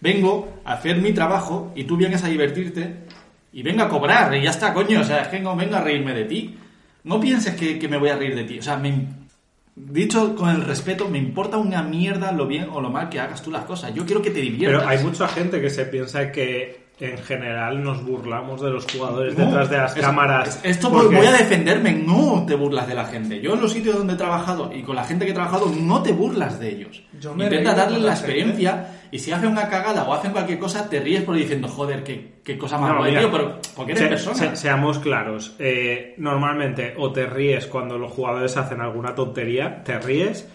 [0.00, 3.04] Vengo a hacer mi trabajo y tú vienes a divertirte
[3.52, 5.00] y vengo a cobrar y ya está, coño.
[5.00, 6.56] O sea, es que no vengo a reírme de ti.
[7.04, 8.58] No pienses que, que me voy a reír de ti.
[8.58, 9.06] O sea, me,
[9.86, 13.42] dicho con el respeto, me importa una mierda lo bien o lo mal que hagas
[13.42, 13.94] tú las cosas.
[13.94, 14.80] Yo quiero que te diviertas.
[14.82, 19.38] Pero hay mucha gente que se piensa que en general nos burlamos de los jugadores
[19.38, 20.48] No, detrás de las es- cámaras.
[20.48, 23.40] es- esto porque- voy a defenderme, no te burlas de la gente.
[23.40, 26.02] Yo en los sitios donde he trabajado y con la gente que he trabajado, no
[26.02, 27.02] te burlas de ellos.
[27.20, 28.32] Yo me Intenta darle la la gente.
[28.32, 32.02] experiencia y si hacen una cagada o hacen cualquier cosa, te ríes por diciendo, joder,
[32.04, 34.36] qué, qué cosa más No, guay, tío, pero porque eres se- persona.
[34.36, 35.54] se- seamos claros.
[35.58, 40.48] eh, normalmente o te ríes cuando los jugadores hacen alguna tontería, te ríes.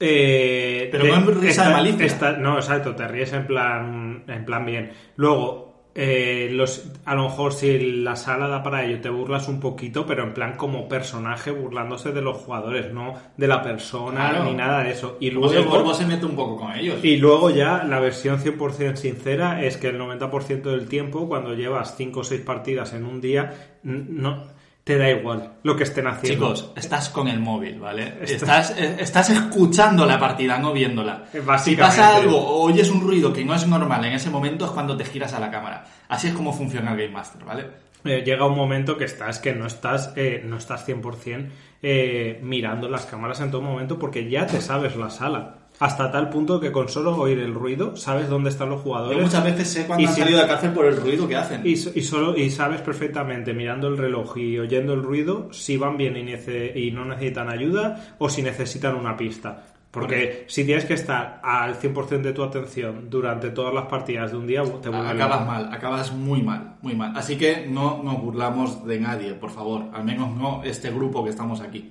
[0.00, 2.06] eh, Pero en risa de malicia.
[2.06, 4.92] esta- no, exacto, te ríes en plan, en plan bien.
[5.16, 5.67] Luego,
[6.00, 10.06] eh, los, a lo mejor si la sala da para ello, te burlas un poquito,
[10.06, 14.44] pero en plan como personaje burlándose de los jugadores, no de la persona Claro.
[14.44, 15.16] ni nada de eso.
[15.18, 15.52] Y Luego
[15.88, 17.04] el se mete un poco con ellos.
[17.04, 21.96] y luego ya la versión 100% sincera es que el 90% del tiempo, cuando llevas
[21.96, 24.56] 5 o 6 partidas en un día, no
[24.88, 26.54] te da igual lo que estén haciendo.
[26.54, 28.14] Chicos, estás con el móvil, ¿vale?
[28.22, 31.24] Estás, eh, estás escuchando la partida, no viéndola.
[31.58, 34.70] Si pasa algo o oyes un ruido que no es normal en ese momento es
[34.70, 35.84] cuando te giras a la cámara.
[36.08, 37.66] Así es como funciona el Game Master, ¿vale?
[38.02, 41.50] Eh, llega un momento que estás que no estás eh, no estás 100%
[41.82, 46.28] eh, mirando las cámaras en todo momento porque ya te sabes la sala hasta tal
[46.28, 49.68] punto que con solo oír el ruido sabes dónde están los jugadores Yo muchas veces
[49.68, 51.60] sé cuando Y han salido de la cárcel por el ruido que hacen.
[51.64, 55.76] y, so- y solo y sabes perfectamente mirando el reloj y oyendo el ruido si
[55.76, 60.64] van bien y, nece- y no necesitan ayuda o si necesitan una pista porque si
[60.64, 64.62] tienes que estar al 100% de tu atención durante todas las partidas de un día
[64.82, 67.12] te vuelve Acabas mal, acabas muy mal, muy mal.
[67.16, 69.84] Así que no nos burlamos de nadie, por favor.
[69.94, 71.90] Al menos no este grupo que estamos aquí.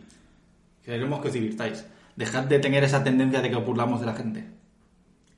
[0.85, 1.85] Queremos que os divirtáis.
[2.17, 4.45] Dejad de tener esa tendencia de que os burlamos de la gente.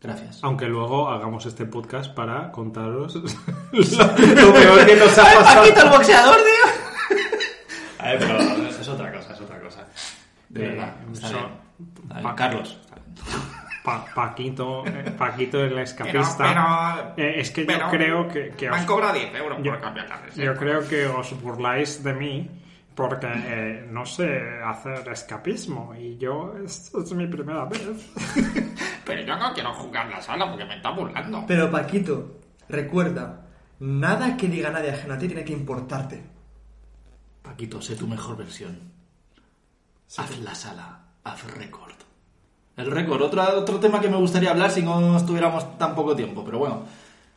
[0.01, 0.39] Gracias.
[0.43, 3.21] Aunque luego hagamos este podcast para contaros lo,
[3.73, 5.61] lo peor que nos ha pasado.
[5.61, 7.17] Paquito el boxeador, tío!
[7.99, 8.39] A ver, pero
[8.69, 9.85] es otra cosa, es otra cosa.
[10.47, 10.93] De Eh, verdad.
[11.11, 11.49] Está so- bien.
[12.23, 12.35] Bien.
[12.35, 12.77] Carlos.
[13.83, 16.35] Pa- Paquito, eh, Paquito el escapista.
[16.37, 19.35] Pero- pero- Eh, es que pero yo creo que, que Me han os, cobrado 10
[19.35, 20.43] euros yo, por cambiar la receta.
[20.45, 22.49] yo creo que os burláis de mí
[22.99, 27.81] porque eh, no sé hacer escapismo y yo es, es mi primera vez.
[29.05, 31.45] Pero yo no quiero jugar la sala porque me está burlando.
[31.47, 33.47] Pero Paquito, recuerda,
[33.79, 36.21] nada que diga nadie ajeno a ti tiene que importarte.
[37.41, 38.77] Paquito, sé tu mejor versión.
[40.17, 41.95] Haz la sala, haz récord.
[42.75, 46.43] El récord, otro, otro tema que me gustaría hablar si no estuviéramos tan poco tiempo,
[46.43, 46.83] pero bueno,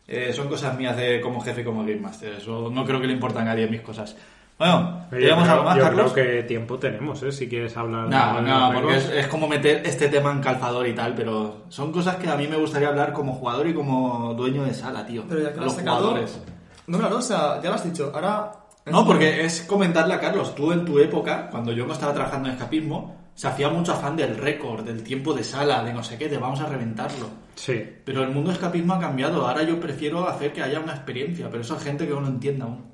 [0.09, 2.35] eh, son cosas mías de como jefe, como Game Master.
[2.35, 4.17] Eso no creo que le importe a nadie mis cosas.
[4.63, 6.13] Bueno, Yo ¿tenemos creo- algo más, yo Carlos?
[6.13, 7.33] creo que tiempo tenemos, ¿eh?
[7.33, 8.09] Si quieres hablar.
[8.09, 11.65] No, de no, porque es, es como meter este tema en calzador y tal, pero
[11.69, 15.05] son cosas que a mí me gustaría hablar como jugador y como dueño de sala,
[15.05, 15.25] tío.
[15.29, 16.41] Pero ya que lo Los jugadores.
[16.87, 18.13] No, claro, o sea, ya lo has dicho.
[18.15, 18.53] Ahora...
[18.87, 22.49] No, porque es comentarle a Carlos, tú en tu época, cuando yo no estaba trabajando
[22.49, 26.19] en escapismo, se hacía mucho afán del récord, del tiempo de sala, de no sé
[26.19, 27.27] qué, de vamos a reventarlo.
[27.55, 27.83] Sí.
[28.05, 31.49] Pero el mundo de escapismo ha cambiado, ahora yo prefiero hacer que haya una experiencia,
[31.51, 32.92] pero eso hay gente que no lo entiende aún.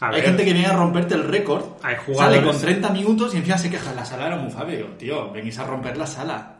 [0.00, 1.64] A hay ver, gente que viene a romperte el récord,
[2.18, 4.76] sale con 30 minutos y encima se queja, la sala era muy fácil.
[4.76, 6.52] Digo, tío, venís a romper la sala.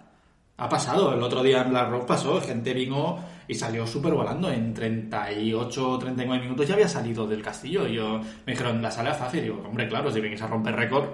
[0.58, 4.50] Ha pasado, el otro día en Black Rock pasó, gente vino y salió súper volando.
[4.50, 7.86] En 38 o 39 minutos ya había salido del castillo.
[7.86, 9.42] Y yo me dijeron, la sala es fácil.
[9.42, 11.04] Digo, hombre, claro, si venís a romper récord,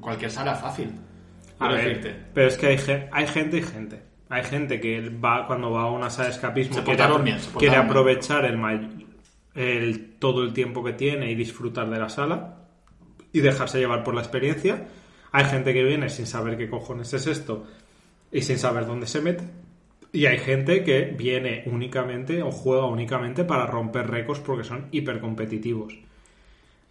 [0.00, 0.92] cualquier sala es fácil.
[1.58, 2.16] A ver, decirte.
[2.34, 2.78] pero es que hay,
[3.10, 4.02] hay gente y gente.
[4.28, 8.56] Hay gente que va cuando va a una sala de escapismo Se quiere, aprovechar el,
[8.56, 9.03] may-
[9.54, 12.56] el todo el tiempo que tiene y disfrutar de la sala
[13.32, 14.86] y dejarse llevar por la experiencia.
[15.32, 17.66] Hay gente que viene sin saber qué cojones es esto
[18.30, 19.44] y sin saber dónde se mete.
[20.12, 25.98] Y hay gente que viene únicamente o juega únicamente para romper récords porque son hipercompetitivos.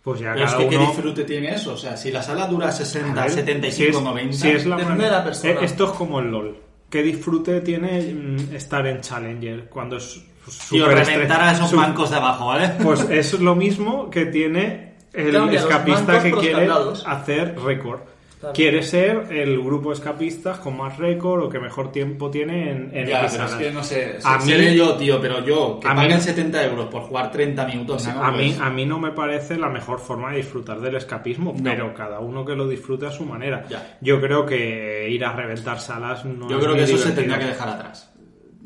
[0.02, 0.88] Pues ya Pero es cada que, ¿qué uno...
[0.88, 1.74] disfrute tiene eso?
[1.74, 4.34] O sea, si la sala dura 60, A ver, 75, si es- 90...
[4.38, 5.54] si es la Depende de la persona.
[5.54, 6.58] Eh, Esto es como el LOL.
[6.90, 10.22] ¿Qué disfrute tiene mm, estar en Challenger cuando es
[10.70, 12.72] Tío, súper reventar estre- a esos bancos de abajo, ¿vale?
[12.84, 16.68] Pues es lo mismo que tiene el escapista que quiere
[17.06, 18.00] hacer récord.
[18.40, 18.56] Claro.
[18.56, 22.90] Quiere ser el grupo de escapistas con más récord o que mejor tiempo tiene en,
[22.94, 23.56] en Ya, X pero es salas.
[23.56, 26.62] que no sé, A mí- seré yo, tío, pero yo, que a mí- paguen 70
[26.66, 29.70] euros por jugar 30 minutos, nada, a, mí, pues- a mí no me parece la
[29.70, 31.64] mejor forma de disfrutar del escapismo, No.
[31.64, 33.64] pero cada uno que lo disfrute a su manera.
[33.70, 33.96] Ya.
[34.02, 37.40] Yo creo que ir a reventar salas no yo es creo que eso se tendría
[37.40, 38.10] que dejar atrás.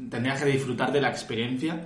[0.10, 1.82] Tendrías que disfrutar de la experiencia.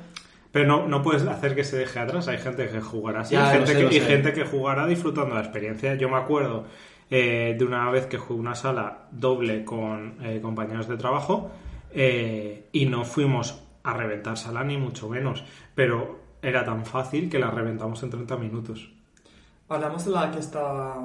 [0.52, 2.28] Pero no, no puedes hacer que se deje atrás.
[2.28, 4.02] Hay gente que jugará así Ya, hay gente sé, que, lo y sé.
[4.02, 5.96] gente que jugará disfrutando la experiencia.
[5.96, 6.66] Yo me acuerdo
[7.10, 11.52] eh, de una vez que jugué una sala doble con eh, compañeros de trabajo
[11.94, 15.44] eh, y no fuimos a reventar sala ni mucho menos.
[15.74, 18.92] Pero era tan fácil que la reventamos en 30 minutos.
[19.70, 20.96] Hablamos de la que está...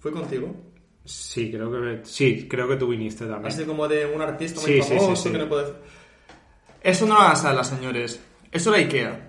[0.00, 0.54] Fue contigo.
[1.02, 3.46] Sí, creo que sí, creo que tú viniste también.
[3.46, 5.32] Así como de un artista muy Sí, sí, sí, famoso sí.
[5.32, 5.95] que no puede...
[6.86, 8.22] Eso no era la sala, señores.
[8.52, 9.20] Eso era Ikea.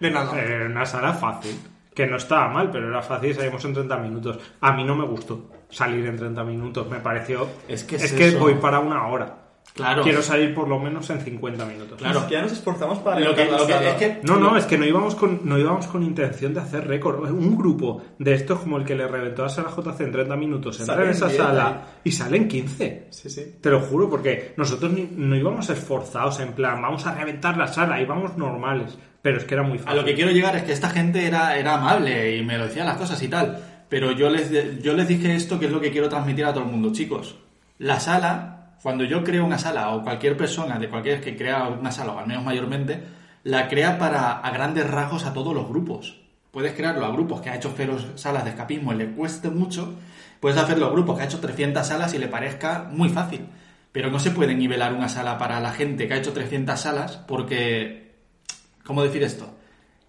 [0.00, 0.40] De nada.
[0.40, 1.60] Era una sala fácil.
[1.94, 4.38] Que no estaba mal, pero era fácil, salimos en 30 minutos.
[4.62, 7.50] A mí no me gustó salir en 30 minutos, me pareció...
[7.68, 8.38] Es que es es que eso.
[8.38, 9.47] voy para una hora.
[9.78, 10.02] Claro.
[10.02, 11.98] Quiero salir por lo menos en 50 minutos.
[11.98, 12.18] Claro.
[12.18, 13.90] Es que ya nos esforzamos para Lo que- levantar la lo que- sala.
[13.90, 16.86] es que- No, no, es que no íbamos con, no íbamos con intención de hacer
[16.86, 17.30] récord.
[17.30, 20.80] Un grupo de estos como el que le reventó a Sala JC en 30 minutos,
[20.80, 22.00] entra en esa 10 sala ahí.
[22.04, 23.06] y salen 15.
[23.10, 23.56] Sí, sí.
[23.60, 27.68] Te lo juro, porque nosotros ni- no íbamos esforzados en plan, vamos a reventar la
[27.68, 28.98] sala, íbamos normales.
[29.22, 30.00] Pero es que era muy A fácil.
[30.00, 32.84] lo que quiero llegar es que esta gente era, era amable y me lo decía
[32.84, 33.62] las cosas y tal.
[33.88, 34.50] Pero yo les,
[34.82, 37.36] yo les dije esto que es lo que quiero transmitir a todo el mundo, chicos.
[37.78, 41.90] La sala, cuando yo creo una sala o cualquier persona de cualquier que crea una
[41.90, 43.02] sala, o al menos mayormente,
[43.44, 46.20] la crea para a grandes rasgos a todos los grupos.
[46.50, 49.94] Puedes crearlo a grupos que ha hecho cero salas de escapismo y le cueste mucho,
[50.40, 53.46] puedes hacerlo a grupos que ha hecho 300 salas y le parezca muy fácil.
[53.92, 57.16] Pero no se puede nivelar una sala para la gente que ha hecho 300 salas
[57.16, 58.08] porque...
[58.84, 59.54] ¿Cómo decir esto?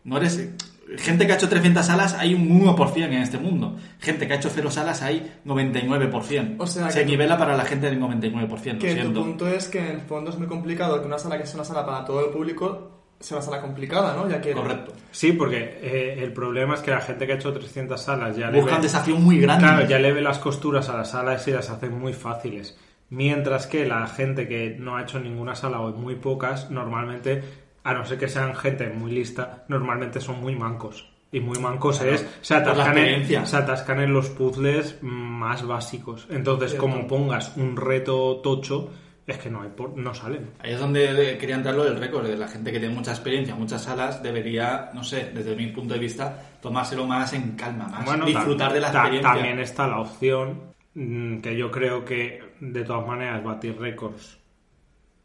[0.03, 0.49] No eres...
[0.97, 3.77] Gente que ha hecho 300 salas hay un 1% en este mundo.
[3.99, 6.55] Gente que ha hecho cero salas hay 99%.
[6.57, 8.73] O sea, se nivela para la gente del 99%.
[8.73, 11.37] lo Que tu punto es que en el fondo es muy complicado que una sala
[11.37, 14.29] que es una sala para todo el público sea una sala complicada, ¿no?
[14.29, 14.93] Ya que Correcto.
[15.11, 18.49] Sí, porque eh, el problema es que la gente que ha hecho 300 salas ya
[18.49, 19.69] le Buscan ve, desafíos muy grandes.
[19.69, 22.77] claro, ya le ve las costuras a las salas y las hacen muy fáciles.
[23.09, 27.43] Mientras que la gente que no ha hecho ninguna sala o muy pocas, normalmente,
[27.83, 31.09] a no ser que sean gente muy lista, normalmente son muy mancos.
[31.31, 36.25] Y muy mancos Claro, es, se atascan, en, se atascan en los puzzles más básicos.
[36.31, 36.87] Entonces, Cierto.
[36.87, 38.89] como pongas un reto tocho,
[39.27, 40.49] es que no hay por, no salen.
[40.59, 42.25] Ahí es donde quería entrar lo del récord.
[42.25, 45.93] de La gente que tiene mucha experiencia, muchas salas, debería, no sé, desde mi punto
[45.93, 49.31] de vista, tomárselo más en calma, más Bueno, disfrutar ta- de la experiencia.
[49.33, 54.39] También está la opción mm, que yo creo que de todas maneras batir récords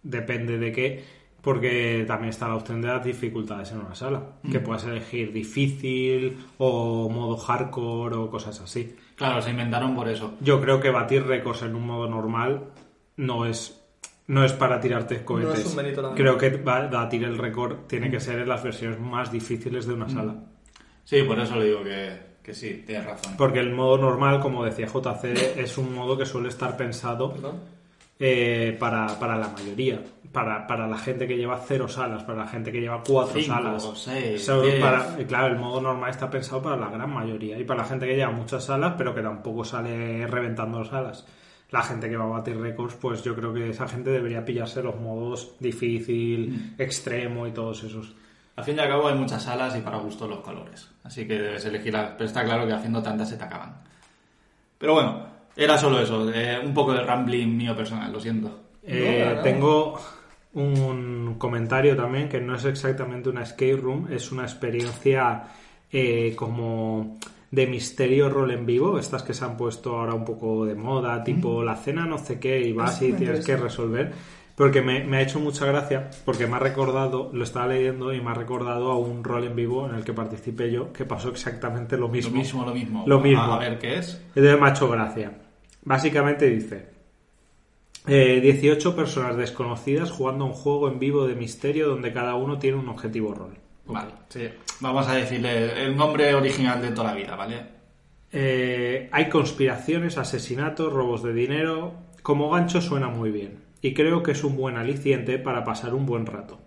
[0.02, 1.04] depende de qué,
[1.44, 6.38] porque también está la opción de las dificultades en una sala, que puedes elegir difícil
[6.58, 8.96] o modo hardcore o cosas así.
[9.16, 10.34] Claro, se inventaron por eso.
[10.40, 12.64] Yo creo que batir récords en un modo normal
[13.16, 13.80] no es
[14.26, 15.48] no es para tirarte cohetes.
[15.50, 16.16] No es un mérito también.
[16.16, 19.92] creo que ba- batir el récord tiene que ser en las versiones más difíciles de
[19.92, 20.34] una sala.
[21.04, 23.34] Sí, por eso le digo que, que sí, tienes razón.
[23.36, 27.56] Porque el modo normal, como decía JC, es un modo que suele estar pensado ¿Perdón?
[28.26, 30.00] Eh, para, para la mayoría.
[30.32, 33.54] Para, para la gente que lleva cero salas, para la gente que lleva cuatro Cinco,
[33.54, 33.90] salas.
[33.96, 34.80] seis, diez.
[34.80, 37.56] para- eh, claro, el modo normal está pensado para la gran mayoría.
[37.58, 41.24] Y para la gente que lleva muchas salas, pero que tampoco sale reventando salas.
[41.70, 44.82] La gente que va a batir récords, pues yo creo que esa gente debería pillarse
[44.82, 48.14] los modos difícil, extremo y todos esos.
[48.56, 50.88] Al fin y al cabo hay muchas salas y para gusto los colores.
[51.04, 53.74] Así que debes elegir, la- pero está claro que haciendo tantas se te acaban.
[54.78, 58.60] Pero bueno, era solo eso, eh, un poco de rambling mío personal, lo siento.
[58.82, 59.98] Eh, tengo
[60.54, 65.44] un comentario también que no es exactamente una escape room, es una experiencia
[65.90, 67.18] eh, como
[67.50, 71.22] de misterio rol en vivo, estas que se han puesto ahora un poco de moda,
[71.22, 74.12] tipo la cena no sé qué y vas Eso y tienes que resolver.
[74.56, 78.20] Porque me, me ha hecho mucha gracia, porque me ha recordado, lo estaba leyendo y
[78.20, 81.28] me ha recordado a un rol en vivo en el que participé yo, que pasó
[81.30, 82.30] exactamente lo mismo.
[82.30, 83.04] Lo mismo, lo mismo.
[83.04, 83.42] Lo mismo.
[83.42, 84.22] A ver, ¿qué es?
[84.28, 85.32] Entonces me ha hecho gracia.
[85.84, 86.86] Básicamente dice:
[88.06, 92.58] eh, 18 personas desconocidas jugando a un juego en vivo de misterio donde cada uno
[92.58, 93.54] tiene un objetivo rol.
[93.86, 94.48] Vale, sí.
[94.80, 97.74] Vamos a decirle el nombre original de toda la vida, ¿vale?
[98.32, 101.94] Eh, hay conspiraciones, asesinatos, robos de dinero.
[102.22, 103.62] Como gancho suena muy bien.
[103.80, 106.58] Y creo que es un buen aliciente para pasar un buen rato.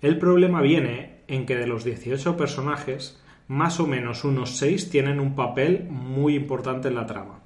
[0.00, 5.20] El problema viene en que de los 18 personajes, más o menos unos 6 tienen
[5.20, 7.40] un papel muy importante en la trama.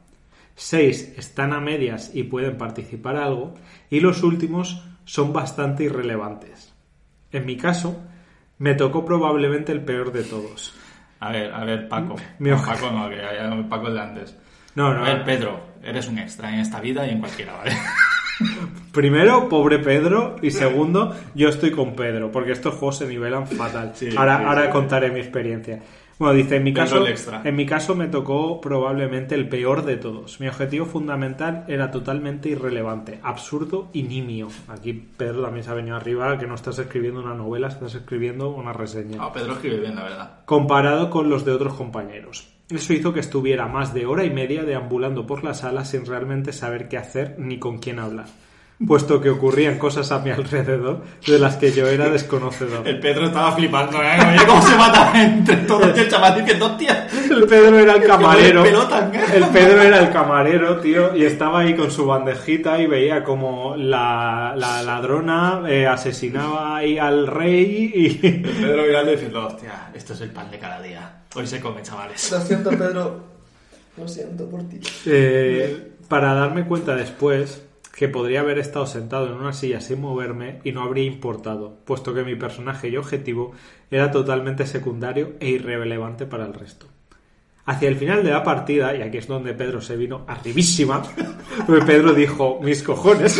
[0.60, 3.54] 6 están a medias y pueden participar algo,
[3.88, 6.74] y los últimos son bastante irrelevantes.
[7.32, 7.98] En mi caso,
[8.58, 10.74] me tocó probablemente el peor de todos.
[11.18, 12.16] A ver, a ver, Paco.
[12.38, 12.62] Mi No.
[12.62, 13.16] Paco no, que
[13.70, 14.36] Paco el de antes.
[14.74, 17.72] No, no, A ver, Pedro, eres un extra en esta vida y en cualquiera, ¿vale?
[18.92, 20.36] Primero, pobre Pedro.
[20.42, 23.92] Y segundo, yo estoy con Pedro, porque estos juegos se nivelan fatal.
[23.94, 24.72] Sí, ahora sí, ahora sí.
[24.72, 25.80] contaré mi experiencia.
[26.20, 27.40] Bueno, dice, en mi, caso, extra.
[27.46, 30.38] en mi caso me tocó probablemente el peor de todos.
[30.38, 34.48] Mi objetivo fundamental era totalmente irrelevante, absurdo y nimio.
[34.68, 38.50] Aquí Pedro también se ha venido arriba, que no estás escribiendo una novela, estás escribiendo
[38.50, 40.40] una reseña No, Pedro escribe bien, la verdad.
[40.44, 42.52] comparado con los de otros compañeros.
[42.68, 46.52] Eso hizo que estuviera más de hora y media deambulando por la sala sin realmente
[46.52, 48.26] saber qué hacer ni con quién hablar,
[48.86, 52.86] puesto que ocurrían cosas a mi alrededor de las que yo era desconocedor.
[52.88, 54.18] El Pedro estaba flipando, ¿eh?
[54.28, 55.98] Oye, cómo se mata entre todos.
[55.98, 57.06] El chaval hostia.
[57.30, 58.64] El Pedro era el camarero.
[58.64, 58.72] ¿eh?
[59.34, 63.76] El Pedro era el camarero, tío, y estaba ahí con su bandejita y veía como
[63.76, 68.08] la, la ladrona eh, asesinaba ahí al rey y...
[68.14, 71.22] Pedro mirando diciendo, hostia, esto es el pan de cada día.
[71.34, 72.30] Hoy se come, chavales.
[72.32, 73.20] Lo siento, Pedro.
[73.96, 74.80] Lo siento por ti.
[75.06, 77.62] Eh, para darme cuenta después
[78.00, 82.14] que podría haber estado sentado en una silla sin moverme y no habría importado, puesto
[82.14, 83.52] que mi personaje y objetivo
[83.90, 86.86] era totalmente secundario e irrelevante para el resto.
[87.66, 91.02] Hacia el final de la partida, y aquí es donde Pedro se vino arribísima,
[91.66, 93.38] Pedro dijo, mis cojones.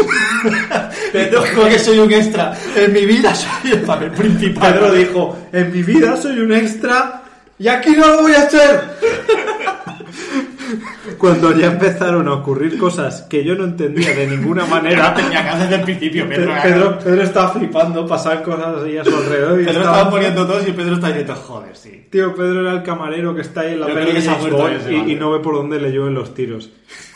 [1.15, 2.55] Pedro, que soy un extra.
[2.77, 4.75] En mi vida soy el papel principal.
[4.75, 7.23] Pedro dijo, en mi vida soy un extra
[7.59, 8.91] y aquí no lo voy a hacer.
[11.19, 15.49] cuando ya empezaron a ocurrir cosas que yo no entendía de ninguna manera, Tenía que
[15.49, 16.53] hacer desde el principio, Pedro.
[16.63, 19.61] Pedro, Pedro estaba flipando, pasaban cosas así a su alrededor.
[19.61, 22.07] Y Pedro estaba- estaba poniendo todos y Pedro está diciendo, joder, sí.
[22.11, 25.13] Tío, Pedro era el camarero que está ahí en la peli y, vale.
[25.13, 26.71] y no ve por dónde le llueven los tiros.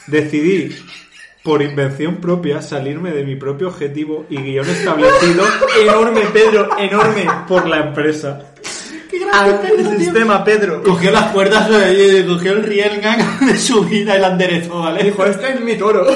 [0.07, 0.75] Decidí,
[1.43, 5.45] por invención propia, salirme de mi propio objetivo y guion establecido
[5.83, 7.27] Enorme, Pedro, enorme.
[7.49, 8.55] por la empresa.
[9.79, 10.83] El sistema, Pedro.
[10.83, 11.69] Cogió las cuerdas,
[12.27, 15.03] cogió el riel gang de su vida y la enderezó, ¿vale?
[15.03, 16.07] Dijo, este es mi toro.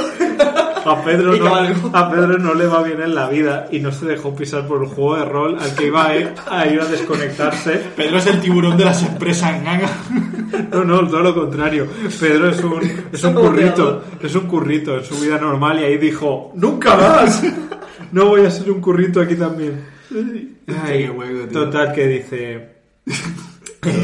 [0.84, 1.54] A Pedro, no,
[1.92, 4.82] a Pedro no le va bien en la vida y no se dejó pisar por
[4.82, 7.82] el juego de rol al que iba a ir a, ir a desconectarse.
[7.94, 9.90] Pedro es el tiburón de las empresas, ganga.
[10.72, 11.86] No, no, todo lo contrario.
[12.18, 12.80] Pedro es un,
[13.12, 17.42] es un currito, es un currito en su vida normal y ahí dijo, ¡Nunca más!
[18.12, 19.84] No voy a ser un currito aquí también.
[20.84, 21.10] Ay.
[21.52, 22.77] Total que dice...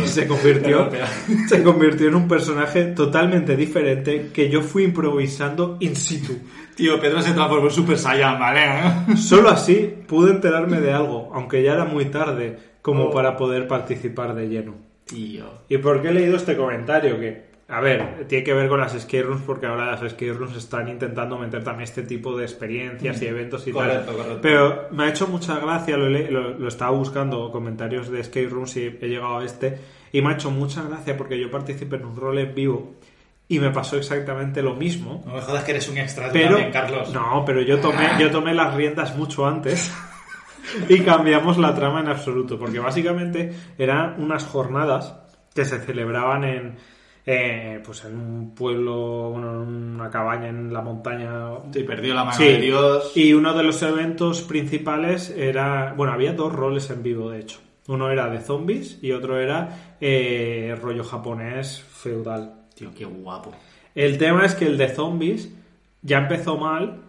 [0.07, 0.89] se convirtió,
[1.49, 6.39] se convirtió en un personaje totalmente diferente que yo fui improvisando in situ.
[6.75, 9.17] Tío, Pedro se transformó en Super Saiyan, ¿vale?
[9.17, 13.11] Solo así pude enterarme de algo, aunque ya era muy tarde, como Oh.
[13.11, 14.75] para poder participar de lleno.
[15.05, 15.45] Tío.
[15.69, 17.19] ¿Y por qué he leído este comentario?
[17.21, 20.55] Que, a ver, tiene que ver con las escape rooms porque ahora las escape rooms
[20.57, 24.17] están intentando meter también este tipo de experiencias y eventos y Correcto, tal.
[24.17, 24.39] correcto.
[24.43, 29.09] Pero me ha hecho mucha gracia, lo, estaba buscando comentarios de escape rooms y he
[29.09, 29.79] llegado a este
[30.13, 32.95] y me ha hecho mucha gracia porque yo participé en un rol en vivo
[33.49, 35.23] y me pasó exactamente lo mismo.
[35.27, 37.13] No me jodas que eres un extra Pero, también, Carlos.
[37.15, 39.91] no, pero yo tomé, yo tomé las riendas mucho antes
[40.89, 45.15] y cambiamos la trama en absoluto, porque básicamente eran unas jornadas
[45.55, 46.77] que se celebraban en,
[47.27, 51.31] eh, pues en un pueblo, bueno, en una cabaña en la montaña.
[51.73, 53.13] Te perdió la mano Sí, de Dios.
[53.17, 57.59] y uno de los eventos principales era, bueno, había dos roles en vivo, de hecho.
[57.87, 62.55] Uno era de zombies y otro era eh, rollo japonés feudal.
[62.75, 63.53] Tío, qué guapo.
[63.95, 65.51] El tema es que el de zombies
[66.03, 67.01] ya empezó mal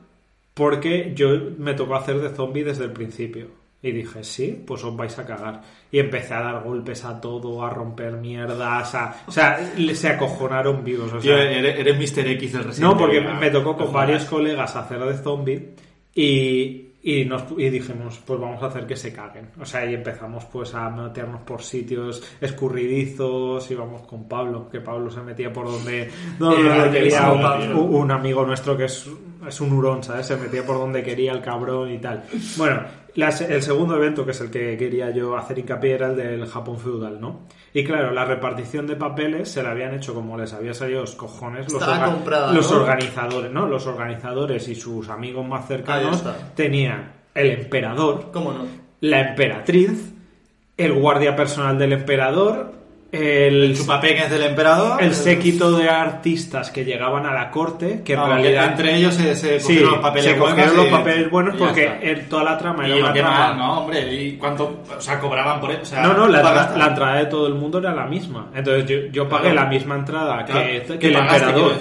[0.53, 3.47] porque yo me tocó hacer de zombie desde el principio.
[3.85, 5.61] Y dije, sí, pues os vais a cagar.
[5.91, 9.15] Y empecé a dar golpes a todo, a romper mierdas, a...
[9.27, 9.59] O sea,
[9.93, 11.13] se acojonaron vivos.
[11.13, 12.27] O Tío, eres, eres Mr.
[12.31, 15.75] X del Resident no, porque me tocó con varios colegas hacer de zombie
[16.15, 19.49] y, y, nos, y dijimos, pues vamos a hacer que se caguen.
[19.61, 25.11] O sea, y empezamos pues a meternos por sitios escurridizos, íbamos con Pablo, que Pablo
[25.11, 26.09] se metía por donde,
[26.39, 29.07] donde quería un amigo nuestro que es,
[29.47, 30.25] es un hurón, ¿sabes?
[30.27, 32.23] Se metía por donde quería el cabrón y tal.
[32.57, 32.81] Bueno,
[33.15, 36.45] las- el segundo evento, que es el que quería yo hacer hincapié, era el del
[36.47, 37.41] Japón feudal, ¿no?
[37.73, 41.15] Y claro, la repartición de papeles se la habían hecho como les había salido los
[41.15, 42.77] cojones los, Estaba comprada, los ¿no?
[42.81, 43.65] organizadores, ¿no?
[43.67, 46.23] Los organizadores y sus amigos más cercanos
[46.55, 48.65] tenían el emperador, ¿Cómo no?
[49.01, 50.13] la emperatriz,
[50.77, 52.74] el guardia personal del emperador,
[53.15, 55.01] el, El chupapeques del emperador.
[55.01, 59.35] el séquito de artistas que llegaban a la corte, que en realidad entre ellos se,
[59.35, 61.99] se Sí, cogieron los papeles se cogieron buenos los y- papeles buenos y ya porque
[62.01, 63.37] el- toda la trama Y era una qué trama...
[63.39, 64.13] mal, no, hombre.
[64.13, 64.83] ¿Y cuánto?
[64.97, 65.81] O sea, cobraban por eso.
[65.81, 68.47] O sea, No, no, la, entrada de todo el mundo era la misma.
[68.55, 69.55] Entonces yo, yo pagué Claro.
[69.55, 71.73] la misma entrada que, Claro, que el emperador.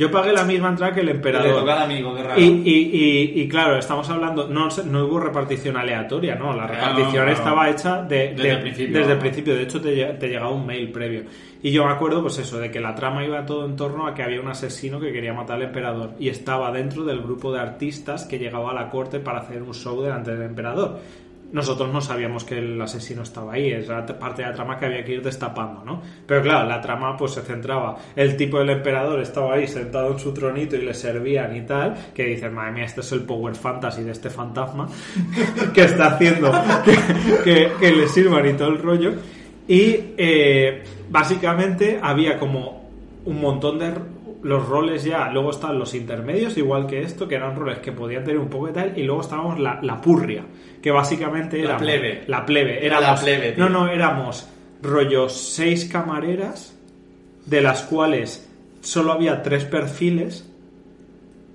[0.00, 1.60] Yo pagué la misma entrada que el Le emperador.
[1.60, 2.40] toca al amigo, qué raro.
[2.40, 2.90] Y, y,
[3.36, 8.02] y, y claro, estamos hablando, no, no hubo repartición aleatoria, no, la repartición estaba hecha
[8.02, 8.98] de, Desde de- el principio.
[8.98, 9.54] desde el principio.
[9.54, 11.24] De hecho, te, te llegaba un mail previo.
[11.62, 14.14] Y yo me acuerdo, pues eso, de que la trama iba todo en torno a
[14.14, 17.60] que había un asesino que quería matar al emperador y estaba dentro del grupo de
[17.60, 20.98] artistas que llegaba a la corte para hacer un show delante del emperador.
[21.52, 24.86] Nosotros no sabíamos que el asesino estaba ahí, es la parte de la trama que
[24.86, 26.00] había que ir destapando, ¿no?
[26.26, 30.18] Pero claro, la trama pues se centraba, el tipo del emperador estaba ahí sentado en
[30.20, 33.54] su tronito y le servían y tal, que dices, madre mía, este es el power
[33.56, 34.88] fantasy de este fantasma
[35.74, 36.52] que está haciendo
[36.84, 36.92] que,
[37.42, 39.12] que- que le sirvan y todo el rollo.
[39.66, 42.88] Y eh, básicamente había como
[43.24, 43.92] un montón de
[44.42, 48.24] los roles ya, luego están los intermedios, igual que esto, que eran roles que podían
[48.24, 50.44] tener un poco de tal, y luego estábamos la, la purria,
[50.82, 52.24] que básicamente La era plebe.
[52.26, 53.68] La plebe, Era éramos, la plebe, tío.
[53.68, 54.48] No, no, éramos
[54.82, 56.76] rollos seis camareras,
[57.46, 58.48] de las cuales
[58.80, 60.48] solo había tres perfiles,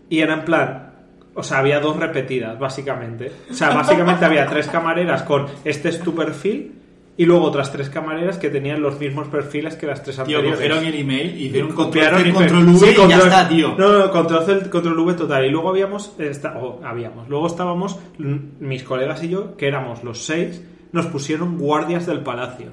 [0.10, 0.92] y era en plan,
[1.34, 3.32] o sea, había dos repetidas, básicamente.
[3.50, 6.85] O sea, básicamente había tres camareras con este es tu perfil
[7.18, 10.55] y luego otras tres camareras que tenían los mismos perfiles que las tres Tío, anteriores.
[10.55, 12.34] cogieron el email y hicieron copiaron control,
[12.66, 13.76] control V sí, y ya está, tío.
[13.78, 15.45] No, no, control C, control V total.
[15.45, 20.26] Y luego habíamos, esta- habíamos, luego estábamos, mm, mis colegas y yo, que éramos los
[20.26, 20.61] seis,
[20.91, 22.68] nos pusieron guardias del palacio.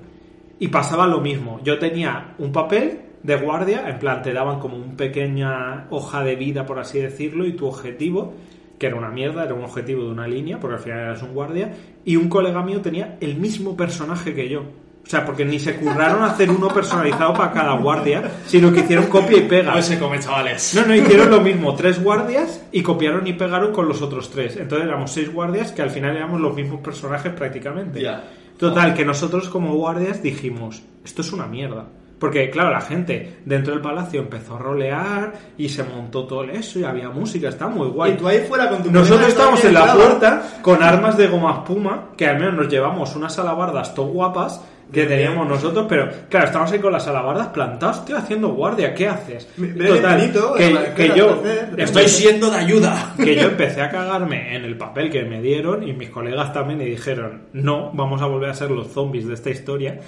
[0.59, 1.61] Y pasaba lo mismo.
[1.65, 6.35] Yo tenía un papel de guardia, en plan, te daban como una pequeña hoja de
[6.35, 8.35] vida, por así decirlo, y tu objetivo,
[8.83, 11.33] que era una mierda, era un objetivo de una línea, porque al final eras un
[11.35, 11.73] guardia,
[12.05, 14.63] y un colega mío tenía el mismo personaje que yo.
[15.05, 19.07] O sea, porque ni se curraron hacer uno personalizado para cada guardia, sino que hicieron
[19.07, 19.73] copia y pega.
[19.75, 20.75] Pues se come, chavales.
[20.75, 24.57] No, no, hicieron lo mismo, tres guardias y copiaron y pegaron con los otros tres.
[24.57, 28.01] Entonces éramos seis guardias que al final éramos los mismos personajes prácticamente.
[28.01, 28.25] Ya.
[28.59, 31.87] Total, que nosotros como guardias dijimos, esto es una mierda.
[32.23, 36.79] Porque, claro, la gente dentro del palacio empezó a rolear y se montó todo eso
[36.79, 38.13] y había música, está muy guay.
[38.13, 41.51] Y tú ahí fuera con tu Nosotros estábamos en la puerta con armas de goma
[41.55, 44.63] espuma, que al menos nos llevamos unas alabardas todo guapas
[44.93, 49.09] que teníamos nosotros, pero claro, estábamos ahí con las alabardas plantados, tío, haciendo guardia, ¿qué
[49.09, 49.49] haces?
[49.57, 51.43] Benito, que, la- que yo
[51.77, 53.15] Estoy siendo de ayuda.
[53.17, 56.81] que yo empecé a cagarme en el papel que me dieron y mis colegas también
[56.83, 59.99] y dijeron, no, vamos a volver a ser los zombies de esta historia.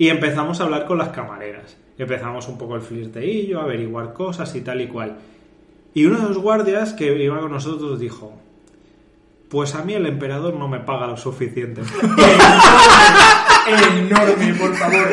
[0.00, 1.76] Y empezamos a hablar con las camareras.
[1.98, 5.18] Empezamos un poco el flirteillo, a averiguar cosas y tal y cual.
[5.92, 8.32] Y uno de los guardias que iba con nosotros dijo,
[9.50, 11.82] pues a mí el emperador no me paga lo suficiente.
[13.98, 15.06] Enorme, por favor.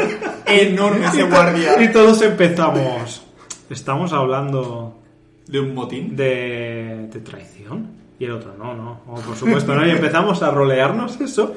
[0.46, 1.84] Enorme ese guardia.
[1.84, 3.24] y todos empezamos,
[3.70, 5.02] estamos hablando
[5.48, 6.16] De un motín.
[6.16, 7.90] de, de traición.
[8.20, 9.86] Y el otro, no, no, no, por supuesto, no.
[9.86, 11.56] Y empezamos a rolearnos eso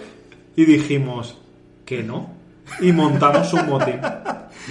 [0.57, 1.39] y dijimos
[1.87, 2.40] que no.
[2.81, 4.01] Y montamos un motín.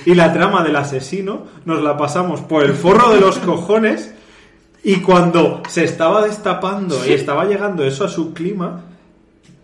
[0.05, 4.13] Y la trama del asesino nos la pasamos por el forro de los cojones.
[4.83, 8.81] Y cuando se estaba destapando y estaba llegando eso a su clima,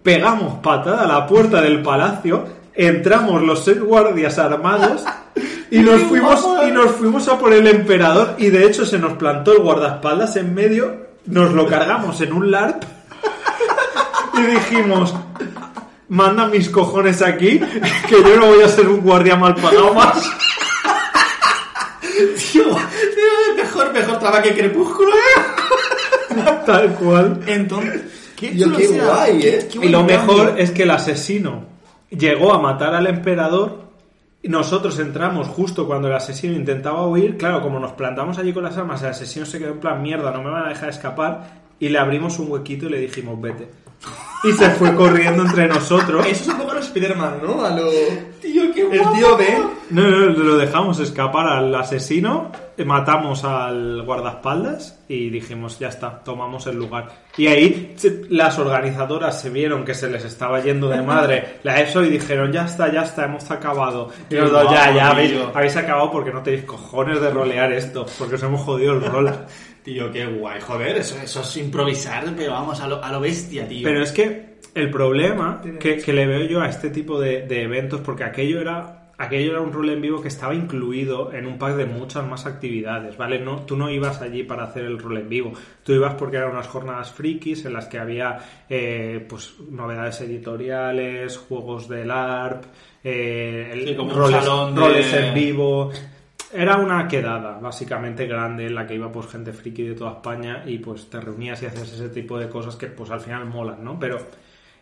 [0.06, 5.04] pegamos patada a la puerta del palacio, entramos los seis guardias armados
[5.72, 9.14] y nos fuimos y nos fuimos a por el emperador y de hecho se nos
[9.14, 12.84] plantó el guardaespaldas en medio, nos lo cargamos en un LARP
[14.38, 15.16] y dijimos
[16.10, 17.60] manda mis cojones aquí
[18.08, 20.32] que yo no voy a ser un guardia mal pagado más.
[22.52, 25.12] Tío, tío, mejor, mejor trama que Crepúsculo.
[26.66, 27.42] Tal cual.
[27.46, 28.04] Entonces,
[28.38, 29.68] qué, guay, ¿eh?
[29.70, 31.66] Qué Y lo mejor es que el asesino
[32.10, 33.86] llegó a matar al emperador
[34.42, 37.36] y nosotros entramos justo cuando el asesino intentaba huir.
[37.36, 40.32] Claro, como nos plantamos allí con las armas, el asesino se quedó en plan mierda,
[40.32, 41.66] no me van a dejar escapar.
[41.80, 43.68] Y le abrimos un huequito y le dijimos vete.
[44.44, 46.26] Y se fue corriendo entre nosotros.
[46.28, 47.66] Eso es un poco a los Spider-Man, ¿no?
[47.66, 47.90] A lo...
[48.42, 49.16] Tío, qué El guapo.
[49.16, 49.64] tío Ben.
[49.90, 52.52] No, no, lo dejamos escapar al asesino,
[52.86, 57.10] matamos al guardaespaldas y dijimos, ya está, tomamos el lugar.
[57.38, 57.96] Y ahí
[58.30, 62.52] las organizadoras se vieron que se les estaba yendo de madre la ESO y dijeron,
[62.52, 64.10] ya está, ya está, hemos acabado.
[64.30, 67.72] Y Qué nosotros, ya, guapo, ya, habéis, habéis acabado porque no tenéis cojones de rolear
[67.74, 69.32] esto, porque os hemos jodido el rol.
[69.86, 70.60] Tío, qué guay.
[70.60, 73.84] Joder, eso, eso es improvisar, pero vamos, a lo, a lo bestia, tío.
[73.88, 77.62] Pero es que el problema que, que le veo yo a este tipo de, de
[77.62, 81.58] eventos, porque aquello era aquello era un rol en vivo que estaba incluido en un
[81.58, 83.40] pack de muchas más actividades, ¿vale?
[83.40, 86.52] No, tú no ibas allí para hacer el rol en vivo, tú ibas porque eran
[86.52, 92.66] unas jornadas frikis en las que había eh, pues novedades editoriales, juegos del ARP,
[93.06, 95.92] eh, el- Sí, como un roles, salón de- roles en vivo.
[96.58, 100.64] Era una quedada básicamente grande en la que iba pues gente friki de toda España
[100.66, 103.84] y pues te reunías y hacías ese tipo de cosas que pues al final molan,
[103.84, 104.00] ¿no?
[104.00, 104.18] Pero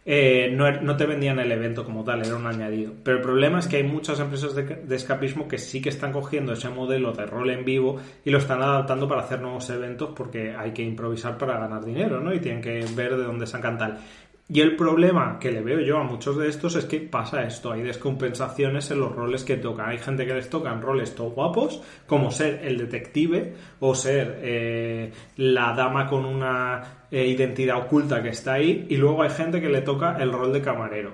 [0.06, 2.94] eh, no, er- no te vendían el evento como tal, era un añadido.
[3.04, 6.12] Pero el problema es que hay muchas empresas de, de escapismo que sí que están
[6.12, 10.12] cogiendo ese modelo de rol en vivo y lo están adaptando para hacer nuevos eventos
[10.16, 12.34] porque hay que improvisar para ganar dinero, ¿no?
[12.34, 13.98] Y tienen que ver de dónde sacan tal.
[14.54, 17.72] Y el problema que le veo yo a muchos de estos es que pasa esto,
[17.72, 19.90] hay descompensaciones en los roles que tocan.
[19.90, 25.12] Hay gente que les tocan roles todo guapos, como ser el detective o ser eh,
[25.38, 29.70] la dama con una eh, identidad oculta que está ahí, y luego hay gente que
[29.70, 31.14] le toca el rol de camarero.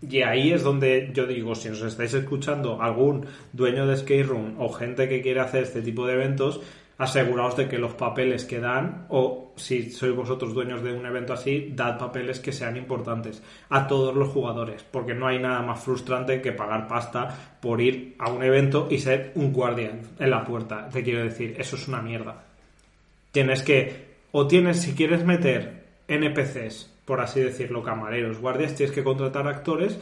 [0.00, 4.54] Y ahí es donde yo digo, si nos estáis escuchando algún dueño de skate room
[4.58, 6.62] o gente que quiere hacer este tipo de eventos,
[6.98, 11.32] aseguraos de que los papeles que dan, o si sois vosotros dueños de un evento
[11.32, 13.40] así, dad papeles que sean importantes
[13.70, 18.16] a todos los jugadores, porque no hay nada más frustrante que pagar pasta por ir
[18.18, 20.88] a un evento y ser un guardián en la puerta.
[20.88, 22.44] Te quiero decir, eso es una mierda.
[23.30, 29.04] Tienes que, o tienes, si quieres meter NPCs, por así decirlo, camareros, guardias, tienes que
[29.04, 29.98] contratar actores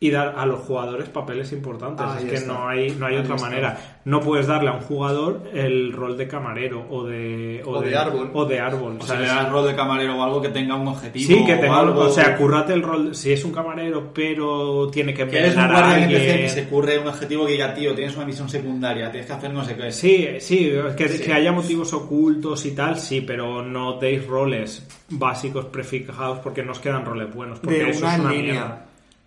[0.00, 2.06] y dar a los jugadores papeles importantes.
[2.06, 2.52] Ahí es que está.
[2.52, 3.48] no hay, no hay Ahí otra está.
[3.48, 4.00] manera.
[4.04, 8.30] No puedes darle a un jugador el rol de camarero o de, O de árbol.
[8.32, 8.98] O de árbol.
[9.00, 9.22] O sea, ¿sabes?
[9.22, 11.26] le das el rol de camarero o algo que tenga un objetivo.
[11.26, 12.00] Sí, que o tenga, algo.
[12.02, 15.62] o sea, currate el rol, si es un camarero, pero tiene que Que eres un
[15.62, 19.10] envenenar a NPC que se curre un objetivo que diga, tío, tienes una misión secundaria,
[19.10, 19.90] tienes que hacer no sé qué.
[19.90, 21.24] Sí, sí, que, Sí.
[21.24, 26.78] que haya motivos ocultos y tal, sí, pero no deis roles básicos prefijados porque nos
[26.78, 27.58] quedan roles buenos.
[27.58, 28.52] Porque De eso una, es una línea.
[28.52, 28.84] mierda.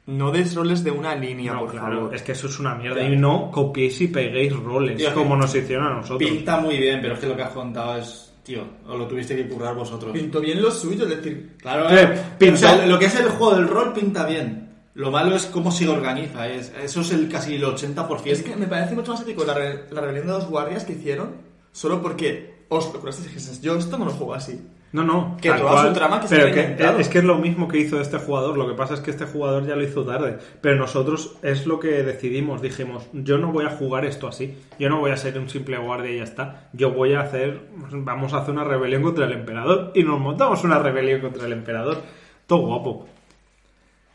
[0.08, 2.16] No des roles de una línea, No, por claro, favor.
[2.16, 2.98] es que eso es una mierda.
[3.00, 3.14] Claro.
[3.14, 6.30] Y no copiéis y peguéis roles como nos hicieron a nosotros.
[6.30, 9.36] Pinta muy bien, pero es que lo que has contado es, tío, os lo tuviste
[9.36, 10.12] que currar vosotros.
[10.12, 13.16] Pintó bien lo suyo, es decir, Claro, Eh, eh, pinta- o sea, lo que es
[13.16, 14.70] el juego del rol pinta bien.
[14.96, 18.34] Lo malo es cómo se organiza, es, eso es el casi el 80%.
[18.34, 20.94] Es que me parece mucho más ético la, re- la rebelión de los guardias que
[20.94, 21.36] hicieron
[21.72, 24.60] solo porque os lo curasteis y dijisteis, yo esto no lo juego así.
[24.94, 25.38] No, no.
[25.42, 27.78] Que tal toda cual, su trama que pero que- es que es lo mismo que
[27.78, 28.58] hizo este jugador.
[28.58, 30.38] Lo que pasa es que este jugador ya lo hizo tarde.
[30.60, 32.62] Pero nosotros es lo que decidimos.
[32.62, 34.58] Dijimos, yo no voy a jugar esto así.
[34.78, 36.70] Yo no voy a ser un simple guardia y ya está.
[36.74, 37.62] Yo voy a hacer,
[37.92, 39.92] vamos a hacer una rebelión contra el emperador.
[39.96, 41.98] Y nos montamos una rebelión contra el emperador.
[42.46, 43.08] Todo guapo.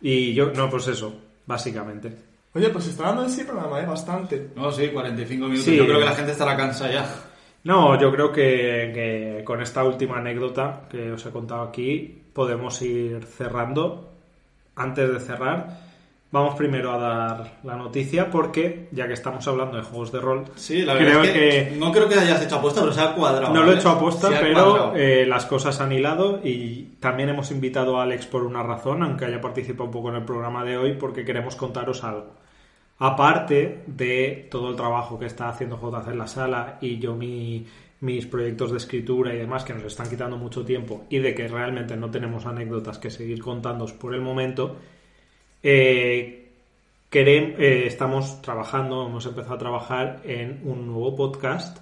[0.03, 1.15] Y yo, no, pues eso,
[1.47, 2.13] básicamente.
[2.53, 3.87] Oye, pues está dando en sí programa, ¿eh?
[3.87, 4.51] Bastante.
[4.55, 5.65] No, sí, 45 minutos.
[5.65, 5.77] Sí.
[5.77, 7.07] Yo creo que la gente estará cansada ya.
[7.67, 12.81] No, yo creo que, que con esta última anécdota que os he contado aquí podemos
[12.81, 14.13] ir cerrando.
[14.77, 15.81] Antes de cerrar,
[16.31, 20.45] vamos primero a dar la noticia porque, ya que estamos hablando de juegos de rol,
[20.55, 23.01] Sí, la verdad creo es que, que no creo que hayas hecho apuesta, pero se
[23.01, 23.53] ha cuadrado.
[23.53, 26.91] no lo he hecho a posta, Se ha pero eh, las cosas han hilado y
[27.01, 30.25] también hemos invitado a Alex por una razón, aunque haya participado un poco en el
[30.25, 32.46] programa de hoy, porque queremos contaros algo.
[32.99, 37.67] Aparte de todo el trabajo que está haciendo JC en la sala y yo mi-
[38.01, 41.49] mis proyectos de escritura y demás que nos están quitando mucho tiempo y de que
[41.49, 44.77] realmente no tenemos anécdotas que seguir contándos por el momento,
[45.63, 46.49] eh,
[47.11, 51.79] querem- eh, estamos trabajando, hemos empezado a trabajar en un nuevo podcast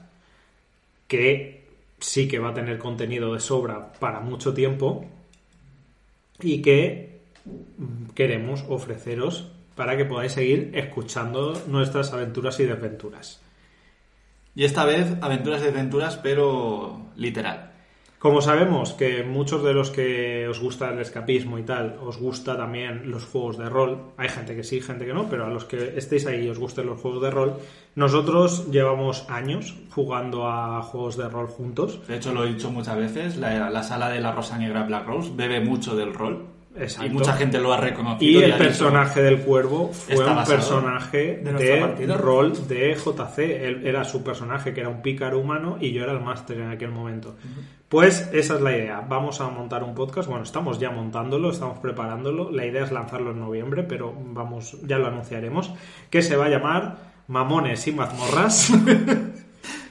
[1.06, 1.62] que
[1.98, 5.04] sí que va a tener contenido de sobra para mucho tiempo
[6.40, 13.42] y que mm, queremos ofreceros para que podáis seguir escuchando nuestras aventuras y desventuras.
[14.54, 17.72] Y esta vez, aventuras y desventuras, pero literal.
[18.24, 22.56] Como sabemos que muchos de los que os gusta el escapismo y tal, os gusta
[22.56, 25.66] también los juegos de rol, hay gente que sí, gente que no, pero a los
[25.66, 27.58] que estéis ahí y os gusten los juegos de rol,
[27.96, 32.00] nosotros llevamos años jugando a juegos de rol juntos.
[32.08, 35.06] De hecho, lo he dicho muchas veces, la, la sala de la Rosa Negra Black
[35.06, 36.46] Rose bebe mucho del rol.
[36.76, 37.06] Exacto.
[37.06, 38.40] Y mucha gente lo ha reconocido.
[38.40, 43.38] Y el dicho, personaje del cuervo fue un personaje de rol de JC.
[43.38, 46.70] Él era su personaje, que era un pícaro humano, y yo era el máster en
[46.70, 47.36] aquel momento.
[47.88, 49.00] Pues esa es la idea.
[49.08, 50.28] Vamos a montar un podcast.
[50.28, 52.50] Bueno, estamos ya montándolo, estamos preparándolo.
[52.50, 55.72] La idea es lanzarlo en noviembre, pero vamos, ya lo anunciaremos.
[56.10, 56.96] Que se va a llamar
[57.28, 58.72] Mamones y Mazmorras.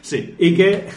[0.01, 0.35] Sí.
[0.37, 0.89] y que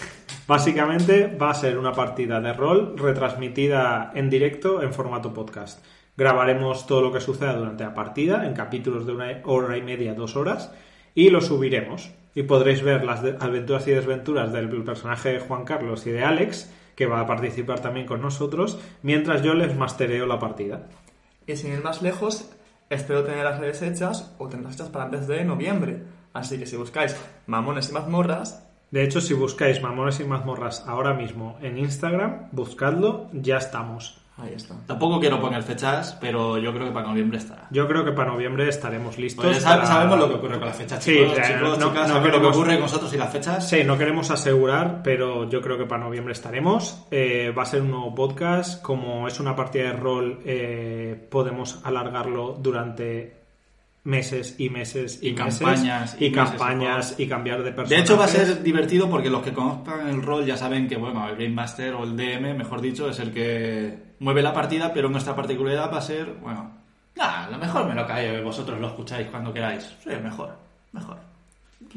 [0.47, 5.85] básicamente va a ser una partida de rol retransmitida en directo en formato podcast.
[6.17, 10.15] Grabaremos todo lo que suceda durante la partida en capítulos de una hora y media,
[10.15, 10.73] dos horas,
[11.15, 12.11] y lo subiremos.
[12.35, 16.73] Y podréis ver las aventuras y desventuras del personaje de Juan Carlos y de Alex,
[16.95, 20.89] que va a participar también con nosotros, mientras yo les mastereo la partida.
[21.47, 22.51] Y sin ir más lejos,
[22.91, 26.03] espero tener las redes hechas o tenerlas hechas para antes de noviembre.
[26.33, 27.17] Así que si buscáis
[27.47, 33.29] mamones y mazmorras, De hecho, si buscáis Mamones y Mazmorras ahora mismo en Instagram, buscadlo,
[33.33, 34.23] ya estamos.
[34.39, 34.75] ahí está.
[34.87, 37.69] Tampoco quiero poner fechas, pero yo creo que para noviembre estará.
[37.71, 39.43] Yo creo que para noviembre estaremos listos.
[39.47, 41.89] Pues ya sab- para- sabemos lo que ocurre con las fechas, Sí, chicos, chicos, no-
[41.89, 43.67] chicas, no sabemos lo que queremos- ocurre con nosotros y las fechas.
[43.69, 47.07] Sí, no queremos asegurar, pero yo creo que para noviembre estaremos.
[47.11, 48.83] Eh, va a ser un nuevo podcast.
[48.83, 53.36] Como es una partida de rol, eh, podemos alargarlo durante
[54.07, 55.59] meses y meses y, Y meses.
[55.61, 58.05] campañas, y, y meses, campañas y cambiar de De personajes.
[58.11, 61.29] hecho, va a ser divertido porque los que conozcan el rol ya saben que, bueno,
[61.29, 65.09] el Game Master o el DM, mejor dicho, es el que mueve la partida, pero
[65.11, 66.71] nuestra particularidad va a ser, bueno,
[67.17, 69.95] nada, lo mejor me lo callo y vosotros lo escucháis cuando queráis.
[70.03, 70.57] Sí, mejor,
[70.93, 71.19] mejor.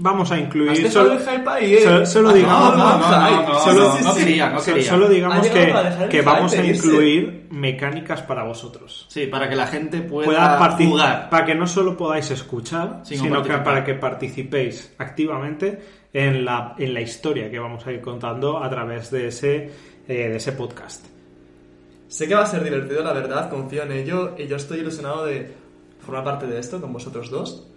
[0.02, 0.86] Vamos a incluir.
[0.86, 1.82] Has solo- dejado el hype ahí, ¿eh?
[1.84, 5.74] solo- solo Ah, digamos- no, no, no, no, no, no, solo- digamos que,
[6.10, 9.06] que vamos a incluir mecánicas para vosotros.
[9.10, 11.30] Sí, para que la gente pueda, pueda partic- jugar.
[11.30, 15.80] para que no solo podáis escuchar, Sino sino que para que participéis activamente
[16.14, 19.56] en la, en la historia que vamos a ir contando a través de ese,
[20.08, 21.06] eh, de ese podcast.
[22.08, 25.26] Sé que va a ser divertido, la verdad, confío en ello y yo estoy ilusionado
[25.26, 25.52] de
[26.00, 27.69] formar parte de esto con vosotros dos.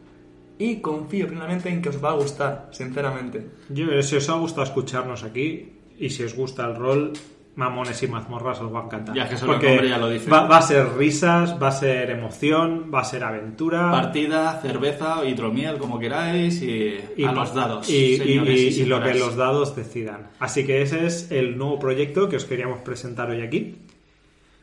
[0.64, 3.46] Y confío plenamente en que os va a gustar, sinceramente.
[3.68, 7.12] Yo, si os ha gustado escucharnos aquí y si os gusta el rol,
[7.54, 9.14] mamones y mazmorras os va a encantar.
[9.14, 10.30] Ya que solo el Porque nombre ya lo dice.
[10.30, 13.90] Va, va a ser risas, va a ser emoción, va a ser aventura.
[13.90, 16.94] Partida, cerveza, hidromiel, como queráis, y,
[17.26, 17.90] a los dados.
[17.90, 20.28] Y, y- señores y- y y lo que los dados decidan.
[20.38, 23.76] Así que ese es el nuevo proyecto que os queríamos presentar hoy aquí.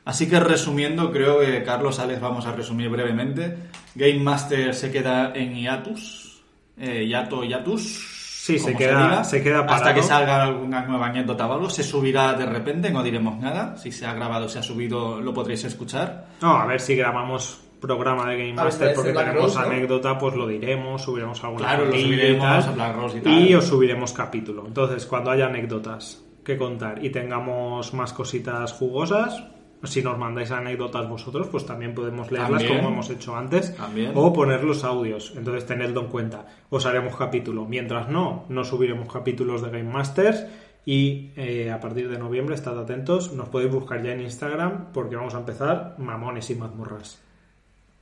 [0.09, 3.55] Así que resumiendo, creo que Carlos Alex vamos a resumir brevemente.
[3.93, 6.41] Game Master se queda en hiatus.
[6.79, 8.17] Eh, hiato, hiatus.
[8.43, 11.69] Sí, se queda- diga, se queda Hasta que salga alguna nueva anécdota o algo.
[11.69, 13.77] Se subirá de repente, no diremos nada.
[13.77, 16.25] Si se ha grabado, se ha subido, lo podréis escuchar.
[16.41, 19.65] No, a ver si grabamos programa de Game Master porque tenemos Rose, ¿no?
[19.67, 23.33] anécdota, pues lo diremos, subiremos alguna Claro, lo fotillo y subiremos tal, y tal.
[23.47, 24.65] y os subiremos capítulo.
[24.65, 29.43] Entonces, cuando haya anécdotas que contar y tengamos más cositas jugosas,
[29.83, 32.79] Si nos mandáis anécdotas vosotros, pues también podemos leerlas También.
[32.79, 33.75] como hemos hecho antes.
[33.75, 34.11] También.
[34.13, 35.33] O poner los audios.
[35.37, 36.45] Entonces tenedlo en cuenta.
[36.69, 37.65] Os haremos capítulo.
[37.65, 40.45] Mientras no, no subiremos capítulos de Game Masters.
[40.85, 43.33] Y eh, a partir de noviembre, estad atentos.
[43.33, 47.19] Nos podéis buscar ya en Instagram porque vamos a empezar mamones y mazmorras.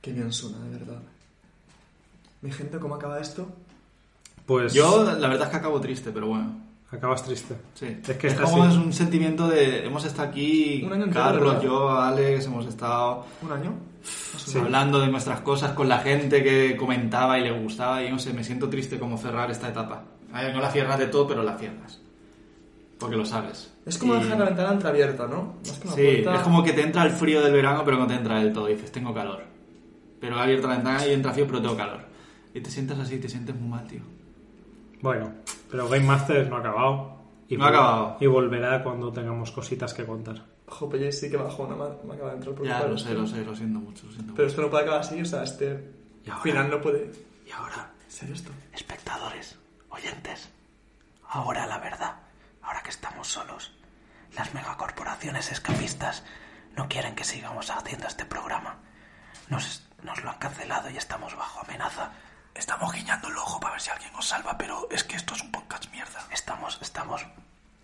[0.00, 1.02] Qué bien suena, de verdad.
[2.40, 3.48] Mi gente, ¿cómo acaba esto?
[4.46, 6.67] Pues Yo, la verdad es que acabo triste, pero bueno.
[6.90, 7.54] Acabas triste.
[7.74, 7.98] Sí.
[8.08, 8.72] Es que es como así.
[8.72, 9.84] es un sentimiento de.
[9.86, 13.74] Hemos estado aquí, Un año Carlos, yo, Alex, hemos estado ¿Un año?
[14.02, 14.58] Sí.
[14.58, 18.02] hablando de nuestras cosas con la gente que comentaba y le gustaba.
[18.02, 20.04] Y no sé, me siento triste como cerrar esta etapa.
[20.32, 22.00] A ver, no la cierras de todo, pero la cierras.
[22.98, 23.72] Porque lo sabes.
[23.86, 25.54] Es como Y- dejar la ventana entreabierta, ¿no?
[25.62, 28.06] Que una Sí, puerta- es como que te entra el frío del verano, pero no
[28.06, 28.66] te entra del todo.
[28.66, 29.44] Dices, tengo calor.
[30.20, 32.00] Pero he abierto la ventana y entra frío, pero tengo calor.
[32.52, 34.00] Y te sientas así, te sientes muy mal, tío.
[35.00, 35.32] Bueno,
[35.70, 37.18] pero Game Masters no ha acabado.
[37.48, 38.16] Y No ha acabado.
[38.20, 40.44] Y volverá cuando tengamos cositas que contar.
[40.66, 43.26] Jope, ya sí que bajona me, me acaba de entrar por Ya, lo sé, lo
[43.26, 44.50] sé, lo siento mucho, lo siento Pero mucho.
[44.52, 45.92] esto no puede acabar así, o sea, este
[46.26, 47.10] Y ahora- final no puede...
[47.46, 48.50] Y ahora, ¿En serio esto?
[48.74, 50.50] espectadores, oyentes,
[51.26, 52.16] ahora la verdad,
[52.62, 53.72] ahora que estamos solos,
[54.36, 56.22] las megacorporaciones escapistas
[56.76, 58.76] no quieren que sigamos haciendo este programa.
[59.48, 62.12] Nos, nos lo han cancelado y estamos bajo amenaza.
[62.54, 65.42] Estamos guiñando el ojo para ver si alguien nos salva, pero es que esto es
[65.42, 66.26] un podcast mierda.
[66.30, 67.24] Estamos, estamos,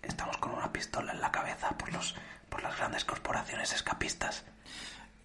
[0.01, 2.15] estamos con una pistola en la cabeza por los,
[2.49, 4.43] por las grandes corporaciones escapistas.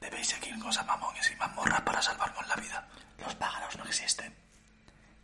[0.01, 2.87] Debéis seguirnos a mamones y mazmorras para salvarnos la vida.
[3.19, 4.35] Los pájaros no existen.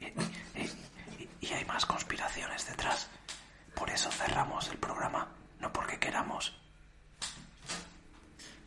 [0.01, 0.13] Y, y-
[0.59, 3.09] y- y hay más conspiraciones detrás.
[3.75, 5.29] Por eso cerramos el programa,
[5.61, 6.53] no porque queramos.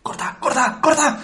[0.02, 1.20] ¡Corta, corta, corta!